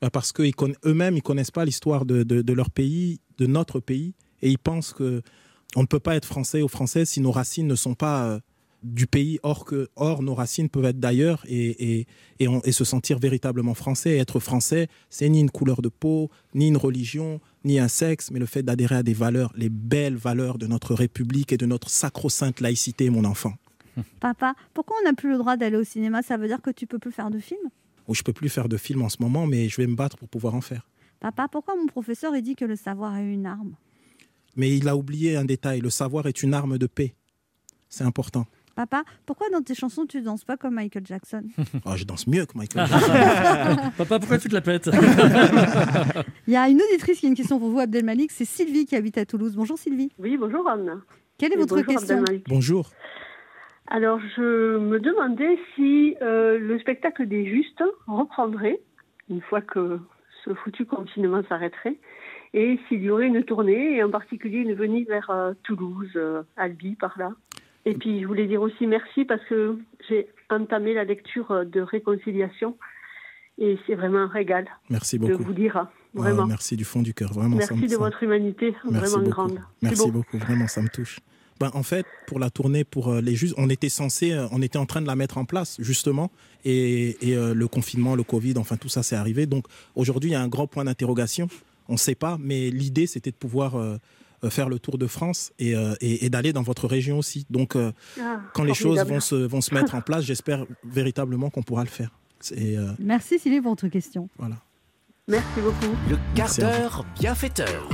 [0.01, 4.13] Bah, parce qu'eux-mêmes, ils connaissent pas l'histoire de, de- de leur pays, de notre pays,
[4.41, 5.21] et ils pensent que
[5.75, 8.39] on ne peut pas être français ou française si nos racines ne sont pas euh,
[8.83, 12.07] du pays, or, que, or nos racines peuvent être d'ailleurs et, et,
[12.39, 14.11] et, se sentir véritablement français.
[14.11, 18.31] Et être français, c'est ni une couleur de peau, ni une religion, ni un sexe,
[18.31, 21.65] mais le fait d'adhérer à des valeurs, les belles valeurs de notre République et de
[21.65, 23.53] notre sacro-sainte laïcité, mon enfant.
[24.19, 26.21] Papa, pourquoi on n'a plus le droit d'aller au cinéma?
[26.21, 27.69] Ça veut dire que tu peux plus faire de films?
[28.07, 30.17] Où je peux plus faire de film en ce moment, mais je vais me battre
[30.17, 30.87] pour pouvoir en faire.
[31.19, 33.75] Papa, pourquoi mon professeur il dit que le savoir est une arme?
[34.55, 37.13] Mais il a oublié un détail, le savoir est une arme de paix.
[37.89, 38.47] C'est important.
[38.81, 41.43] Papa, pourquoi dans tes chansons tu danses pas comme Michael Jackson?
[41.85, 43.91] Oh, je danse mieux que Michael Jackson.
[43.95, 44.89] Papa, pourquoi tu te la pètes?
[46.47, 48.31] Il y a une auditrice qui a une question pour vous, Abdelmalik.
[48.31, 49.55] C'est Sylvie qui habite à Toulouse.
[49.55, 50.11] Bonjour Sylvie.
[50.17, 50.99] Oui, bonjour Anne.
[51.37, 52.17] Quelle est Et votre bonjour, question?
[52.21, 52.45] Abdelmalik.
[52.49, 52.89] Bonjour.
[53.85, 58.79] Alors, je me demandais si euh, le spectacle des Justes reprendrait,
[59.29, 59.99] une fois que
[60.43, 61.97] ce foutu confinement s'arrêterait,
[62.55, 66.41] et s'il y aurait une tournée, et en particulier une venue vers euh, Toulouse, euh,
[66.57, 67.31] Albi, par là?
[67.85, 69.77] Et puis, je voulais dire aussi merci parce que
[70.07, 72.77] j'ai entamé la lecture de Réconciliation,
[73.57, 75.43] et c'est vraiment un régal Merci de beaucoup.
[75.43, 76.45] vous dire, Ah, vraiment.
[76.45, 77.33] merci du fond du cœur.
[77.33, 79.29] Vraiment, ça merci me- de ça- votre humanité, Merci vraiment beaucoup.
[79.31, 79.59] grande.
[79.81, 80.11] Merci beau.
[80.11, 80.37] beaucoup.
[80.37, 81.19] Vraiment, ça me touche.
[81.59, 84.61] Ben, en fait, pour la tournée, pour euh, les justes, on était censé, euh, on
[84.63, 86.31] était en train de la mettre en place justement,
[86.65, 89.45] et, et, euh, le confinement, le Covid, enfin tout ça, c'est arrivé.
[89.45, 89.65] Donc
[89.95, 91.47] aujourd'hui, il y a un grand point d'interrogation.
[91.87, 93.97] On ne sait pas, mais l'idée, c'était de pouvoir euh,
[94.49, 97.45] faire le tour de France et, euh, et- et d'aller dans votre région aussi.
[97.49, 101.49] Donc, euh, Ah, quand les choses vont se, vont se mettre en place, j'espère véritablement
[101.49, 102.11] qu'on pourra le faire.
[102.53, 104.27] Euh, Merci Sylvie pour votre question.
[104.37, 104.55] voilà.
[105.27, 105.95] Merci beaucoup.
[106.09, 107.87] Le quart d'heure bienfaiteur.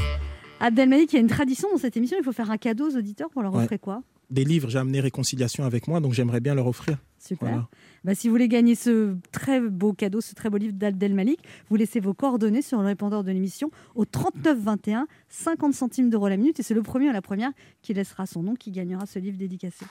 [0.59, 2.17] Abdelmalik, il y a une tradition dans cette émission.
[2.19, 3.63] Il faut faire un cadeau aux auditeurs pour leur Ouais.
[3.65, 4.01] offrir quoi?
[4.31, 6.97] Des livres, j'ai amené Réconciliation avec moi, donc j'aimerais bien leur offrir.
[7.19, 7.49] Super.
[7.49, 7.67] Voilà.
[8.03, 11.39] Bah, si vous voulez gagner ce très beau cadeau, ce très beau livre d'Abdel Malik,
[11.69, 16.29] vous laissez vos coordonnées sur le répondeur de l'émission au 39 21, 50 centimes d'euros
[16.29, 16.59] la minute.
[16.59, 17.51] Et c'est le premier ou la première
[17.81, 19.85] qui laissera son nom qui gagnera ce livre dédicacé.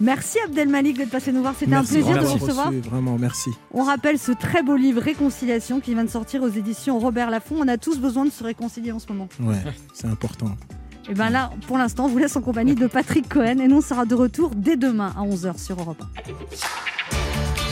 [0.00, 1.54] Merci Abdelmalik d'être passé nous voir.
[1.54, 2.72] C'était un plaisir de vous recevoir.
[2.72, 3.50] Vraiment, merci.
[3.72, 7.56] On rappelle ce très beau livre Réconciliation qui vient de sortir aux éditions Robert Laffont.
[7.58, 9.28] On a tous besoin de se réconcilier en ce moment.
[9.40, 9.58] Ouais,
[9.92, 10.56] c'est important.
[11.10, 13.78] Et bien là, pour l'instant, on vous laisse en compagnie de Patrick Cohen et nous,
[13.78, 17.69] on sera de retour dès demain à 11h sur Europe 1.